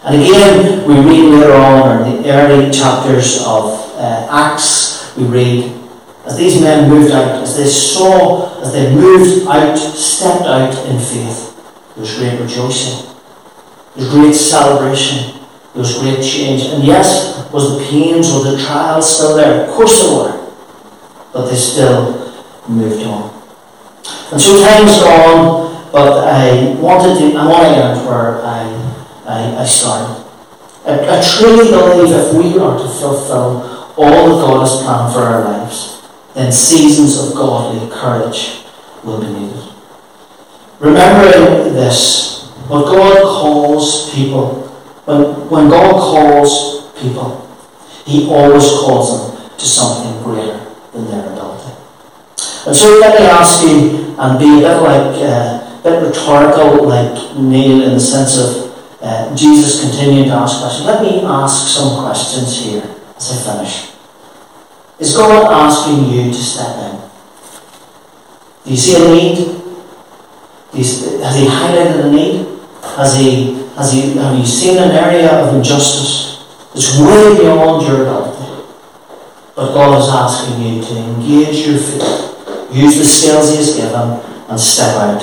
And 0.03 0.21
again, 0.21 0.87
we 0.87 0.95
read 0.95 1.39
later 1.39 1.53
on 1.53 2.07
in 2.07 2.23
the 2.23 2.31
early 2.31 2.71
chapters 2.71 3.41
of 3.45 3.93
uh, 3.97 4.27
Acts, 4.29 5.15
we 5.15 5.25
read 5.25 5.83
as 6.25 6.37
these 6.37 6.61
men 6.61 6.89
moved 6.89 7.11
out, 7.11 7.43
as 7.43 7.57
they 7.57 7.67
saw, 7.67 8.61
as 8.61 8.71
they 8.71 8.95
moved 8.95 9.45
out, 9.47 9.75
stepped 9.77 10.45
out 10.45 10.73
in 10.87 10.97
faith, 10.97 11.53
there 11.95 12.01
was 12.01 12.15
great 12.15 12.39
rejoicing, 12.39 13.13
there 13.95 14.05
was 14.05 14.09
great 14.09 14.33
celebration, 14.33 15.42
there 15.73 15.81
was 15.81 15.97
great 15.97 16.23
change. 16.23 16.63
And 16.63 16.83
yes, 16.83 17.51
was 17.51 17.77
the 17.77 17.85
pains 17.85 18.31
or 18.31 18.43
the 18.43 18.63
trials 18.63 19.09
still 19.17 19.35
there? 19.35 19.65
Of 19.65 19.69
course 19.71 20.01
they 20.01 20.15
were. 20.15 20.53
But 21.33 21.49
they 21.49 21.55
still 21.55 22.33
moved 22.67 23.03
on. 23.05 23.33
And 24.31 24.39
so 24.41 24.61
time's 24.61 24.99
gone, 24.99 25.91
but 25.91 26.27
I 26.27 26.75
wanted 26.79 27.19
to, 27.19 27.37
I 27.37 27.47
want 27.47 27.75
to 27.75 27.83
end 27.83 28.07
where 28.07 28.41
I, 28.43 28.63
I, 29.25 29.61
I 29.61 29.65
started. 29.65 30.23
I, 30.85 31.17
I 31.17 31.21
truly 31.21 31.69
believe 31.69 32.11
if 32.11 32.33
we 32.33 32.59
are 32.59 32.77
to 32.77 32.87
fulfill 32.87 33.93
all 33.95 34.29
that 34.29 34.45
God 34.45 34.59
has 34.61 34.83
planned 34.83 35.13
for 35.13 35.19
our 35.21 35.43
lives, 35.43 36.07
then 36.33 36.51
seasons 36.51 37.17
of 37.19 37.35
godly 37.35 37.89
courage 37.91 38.63
will 39.03 39.21
be 39.21 39.27
needed. 39.27 39.63
Remembering 40.79 41.73
this, 41.73 42.47
what 42.67 42.85
God 42.85 43.21
calls 43.21 44.13
people, 44.13 44.72
when, 45.05 45.49
when 45.49 45.69
God 45.69 45.93
calls 45.93 46.91
people, 46.99 47.47
He 48.05 48.27
always 48.27 48.63
calls 48.63 49.33
them 49.33 49.57
to 49.57 49.65
something 49.65 50.23
greater 50.23 50.59
than 50.93 51.05
their 51.07 51.25
ability. 51.31 51.73
And 52.65 52.75
so 52.75 52.99
let 52.99 53.19
me 53.19 53.25
ask 53.27 53.63
you, 53.63 54.15
and 54.17 54.39
be 54.39 54.63
a 54.63 54.69
bit 54.69 54.81
like, 54.81 55.15
uh, 55.19 55.79
a 55.79 55.83
bit 55.83 56.07
rhetorical 56.07 56.87
like 56.87 57.35
Neil 57.35 57.83
in 57.83 57.93
the 57.95 57.99
sense 57.99 58.37
of 58.37 58.71
uh, 59.01 59.35
Jesus 59.35 59.81
continuing 59.81 60.29
to 60.29 60.35
ask 60.35 60.61
questions. 60.61 60.85
Let 60.85 61.01
me 61.01 61.21
ask 61.25 61.75
some 61.75 62.03
questions 62.05 62.63
here 62.63 62.83
as 63.17 63.31
I 63.31 63.53
finish. 63.57 63.91
Is 64.99 65.17
God 65.17 65.51
asking 65.51 66.09
you 66.09 66.31
to 66.31 66.33
step 66.33 66.77
in? 66.77 67.01
Do 68.63 68.71
you 68.71 68.77
see 68.77 68.95
a 68.95 68.99
need? 69.09 69.37
Has 70.73 71.35
He 71.35 71.45
highlighted 71.47 72.05
a 72.05 72.11
need? 72.11 72.47
Has 72.95 73.17
He 73.17 73.62
has 73.75 73.91
He 73.91 74.13
have 74.13 74.37
you 74.37 74.45
seen 74.45 74.77
an 74.77 74.91
area 74.91 75.31
of 75.31 75.55
injustice 75.55 76.45
that's 76.73 76.99
way 76.99 77.37
beyond 77.37 77.87
your 77.87 78.03
ability? 78.03 78.63
But 79.55 79.73
God 79.73 80.01
is 80.01 80.09
asking 80.09 80.61
you 80.61 80.81
to 80.81 80.97
engage 80.97 81.67
your 81.67 81.77
faith, 81.77 82.71
use 82.71 82.97
the 82.97 83.05
skills 83.05 83.49
He 83.51 83.57
has 83.57 83.75
given, 83.75 84.19
and 84.49 84.59
step 84.59 84.95
out 84.95 85.21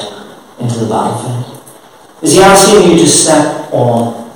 into 0.60 0.78
the 0.80 0.88
battlefield. 0.88 1.62
Is 2.22 2.34
He 2.34 2.40
asking 2.40 2.90
you 2.90 2.98
to 2.98 3.06
step 3.06 3.72
on? 3.72 4.30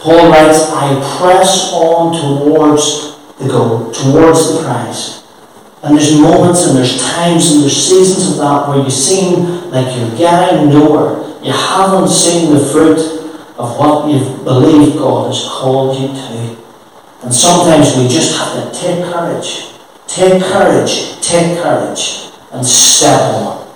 Paul 0.00 0.30
writes, 0.30 0.70
I 0.70 0.94
press 1.18 1.72
on 1.72 2.14
towards 2.14 3.16
the 3.38 3.48
goal, 3.48 3.90
towards 3.92 4.54
the 4.54 4.62
prize. 4.62 5.24
And 5.82 5.96
there's 5.96 6.18
moments 6.18 6.66
and 6.66 6.76
there's 6.76 7.00
times 7.00 7.52
and 7.52 7.62
there's 7.62 7.76
seasons 7.76 8.32
of 8.32 8.38
that 8.38 8.68
where 8.68 8.82
you 8.82 8.90
seem 8.90 9.70
like 9.70 9.96
you're 9.96 10.16
getting 10.16 10.70
nowhere. 10.70 11.27
You 11.42 11.52
haven't 11.52 12.08
seen 12.08 12.52
the 12.52 12.60
fruit 12.60 12.98
of 13.58 13.78
what 13.78 14.08
you've 14.08 14.44
believed 14.44 14.98
God 14.98 15.32
has 15.32 15.44
called 15.44 15.98
you 15.98 16.08
to. 16.08 16.58
And 17.22 17.34
sometimes 17.34 17.96
we 17.96 18.08
just 18.08 18.36
have 18.38 18.54
to 18.54 18.78
take 18.78 19.04
courage. 19.04 19.72
Take 20.06 20.42
courage, 20.42 21.20
take 21.20 21.58
courage, 21.58 22.30
and 22.52 22.64
step 22.64 23.34
on. 23.34 23.68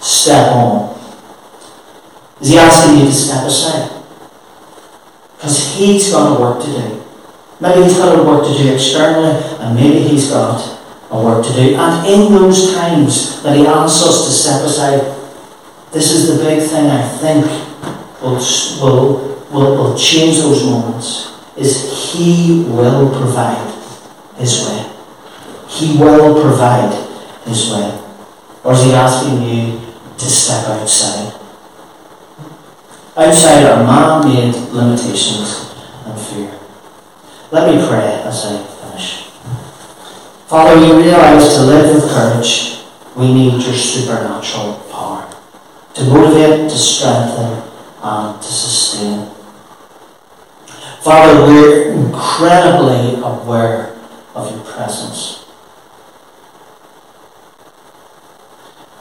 Step 0.00 0.52
on. 0.52 0.94
Is 2.40 2.48
he 2.50 2.58
asking 2.58 2.98
you 2.98 3.06
to 3.06 3.12
step 3.12 3.44
aside? 3.46 4.02
Because 5.36 5.74
he's 5.74 6.10
got 6.10 6.36
a 6.36 6.40
work 6.40 6.62
to 6.64 6.66
do. 6.66 7.04
Maybe 7.60 7.84
he's 7.84 7.96
got 7.96 8.18
a 8.18 8.22
work 8.22 8.46
to 8.46 8.52
do 8.52 8.74
externally, 8.74 9.40
and 9.60 9.74
maybe 9.74 10.00
he's 10.06 10.28
got 10.28 10.60
a 11.10 11.22
work 11.22 11.46
to 11.46 11.52
do. 11.52 11.76
And 11.76 12.06
in 12.06 12.32
those 12.32 12.74
times 12.74 13.42
that 13.42 13.56
he 13.56 13.66
asks 13.66 14.02
us 14.02 14.26
to 14.26 14.32
step 14.32 14.64
aside, 14.64 15.13
this 15.94 16.10
is 16.10 16.36
the 16.36 16.44
big 16.44 16.60
thing 16.60 16.90
I 16.90 17.06
think 17.06 17.46
will, 18.20 18.42
will, 18.82 19.46
will, 19.52 19.76
will 19.76 19.96
change 19.96 20.38
those 20.38 20.64
moments, 20.64 21.38
is 21.56 22.12
he 22.12 22.64
will 22.64 23.14
provide 23.16 23.72
his 24.36 24.66
way. 24.66 24.90
He 25.68 25.96
will 25.96 26.42
provide 26.42 26.92
his 27.46 27.70
way. 27.70 27.96
Or 28.64 28.72
is 28.72 28.82
he 28.82 28.92
asking 28.92 29.40
you 29.42 29.80
to 30.18 30.24
step 30.24 30.66
outside? 30.66 31.32
Outside 33.16 33.64
our 33.64 33.84
man-made 33.84 34.56
limitations 34.72 35.70
and 36.06 36.18
fear. 36.18 36.58
Let 37.52 37.72
me 37.72 37.86
pray 37.86 38.20
as 38.24 38.46
I 38.46 38.64
finish. 38.64 39.28
Father, 40.48 40.80
we 40.80 41.04
realize 41.04 41.54
to 41.54 41.62
live 41.62 41.94
with 41.94 42.10
courage, 42.10 42.80
we 43.14 43.32
need 43.32 43.62
your 43.62 43.74
supernatural 43.74 44.83
to 45.94 46.04
motivate, 46.04 46.70
to 46.70 46.76
strengthen, 46.76 47.62
and 48.02 48.34
um, 48.34 48.36
to 48.38 48.46
sustain. 48.46 49.30
Father, 51.00 51.46
we're 51.46 51.92
incredibly 51.92 53.20
aware 53.22 53.96
of 54.34 54.50
your 54.50 54.64
presence. 54.64 55.44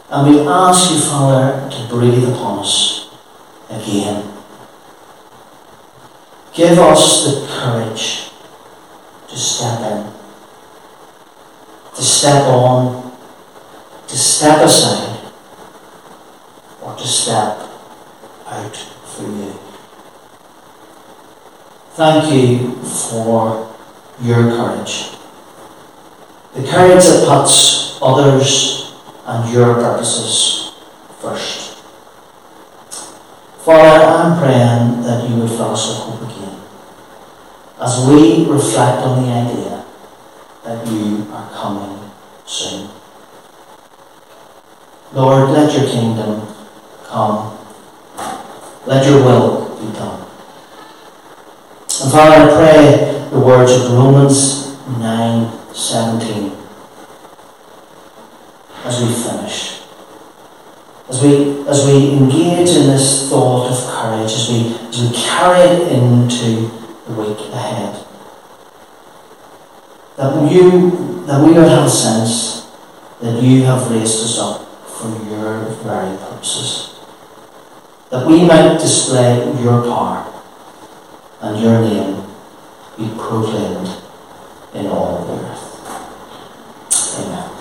And 0.09 0.29
we 0.29 0.41
ask 0.47 0.91
you, 0.91 0.99
Father, 0.99 1.69
to 1.71 1.87
breathe 1.89 2.23
upon 2.29 2.59
us 2.59 3.09
again. 3.69 4.31
Give 6.53 6.77
us 6.77 7.25
the 7.25 7.47
courage 7.47 8.29
to 9.27 9.35
step 9.35 9.79
in, 9.91 10.13
to 11.95 12.01
step 12.03 12.43
on, 12.43 13.11
to 14.07 14.17
step 14.17 14.61
aside, 14.61 15.12
or 16.83 16.95
to 16.95 17.07
step 17.07 17.57
out 18.47 18.75
for 18.75 19.23
you. 19.23 19.59
Thank 21.95 22.33
you 22.33 22.75
for 22.83 23.75
your 24.21 24.43
courage. 24.43 25.11
The 26.55 26.63
courage 26.63 27.03
that 27.05 27.25
puts 27.27 27.99
others 28.01 28.93
and 29.25 29.53
your 29.53 29.75
purposes 29.75 30.73
first. 31.19 31.77
Father, 33.63 34.05
I'm 34.05 34.37
praying 34.39 35.03
that 35.03 35.29
you 35.29 35.37
would 35.37 35.49
fill 35.49 35.71
us 35.71 35.87
with 35.87 36.19
hope 36.19 36.29
again 36.29 36.61
as 37.79 38.05
we 38.07 38.45
reflect 38.51 39.01
on 39.03 39.23
the 39.23 39.29
idea 39.31 39.85
that 40.63 40.87
you 40.87 41.27
are 41.31 41.49
coming 41.53 42.11
soon. 42.45 42.89
Lord, 45.13 45.49
let 45.51 45.71
your 45.73 45.87
kingdom 45.89 46.52
come. 47.13 47.55
Let 48.87 49.05
your 49.05 49.23
will 49.23 49.77
be 49.77 49.93
done. 49.93 50.19
And 52.01 52.11
Father, 52.11 52.35
I 52.41 52.55
pray 52.57 53.29
the 53.29 53.39
words 53.39 53.71
of 53.71 53.91
Romans 53.91 54.75
9 54.87 55.75
17 55.75 56.51
as 58.83 58.99
we 58.99 59.13
finish. 59.13 59.79
As 61.07 61.21
we, 61.21 61.67
as 61.67 61.85
we 61.85 62.17
engage 62.17 62.69
in 62.69 62.87
this 62.87 63.29
thought 63.29 63.71
of 63.71 63.77
courage, 63.93 64.31
as 64.31 64.49
we, 64.49 64.75
as 64.89 65.01
we 65.01 65.15
carry 65.15 65.59
it 65.59 65.91
into 65.93 66.71
the 67.05 67.13
week 67.13 67.39
ahead. 67.53 68.05
That 70.17 70.51
you 70.51 71.25
that 71.25 71.41
we 71.43 71.53
would 71.53 71.69
have 71.69 71.85
a 71.85 71.89
sense 71.89 72.69
that 73.21 73.41
you 73.41 73.63
have 73.63 73.89
raised 73.89 74.23
us 74.23 74.37
up 74.39 74.61
for 74.85 75.09
your 75.29 75.65
very 75.83 76.17
purposes. 76.17 76.92
That 78.13 78.27
we 78.27 78.45
might 78.45 78.77
display 78.77 79.37
your 79.63 79.81
power 79.81 80.31
and 81.41 81.59
your 81.59 81.81
name 81.81 82.23
be 82.95 83.09
proclaimed 83.17 83.89
in 84.75 84.85
all 84.85 85.25
the 85.25 85.33
earth. 85.33 85.65
Amen. 87.17 87.52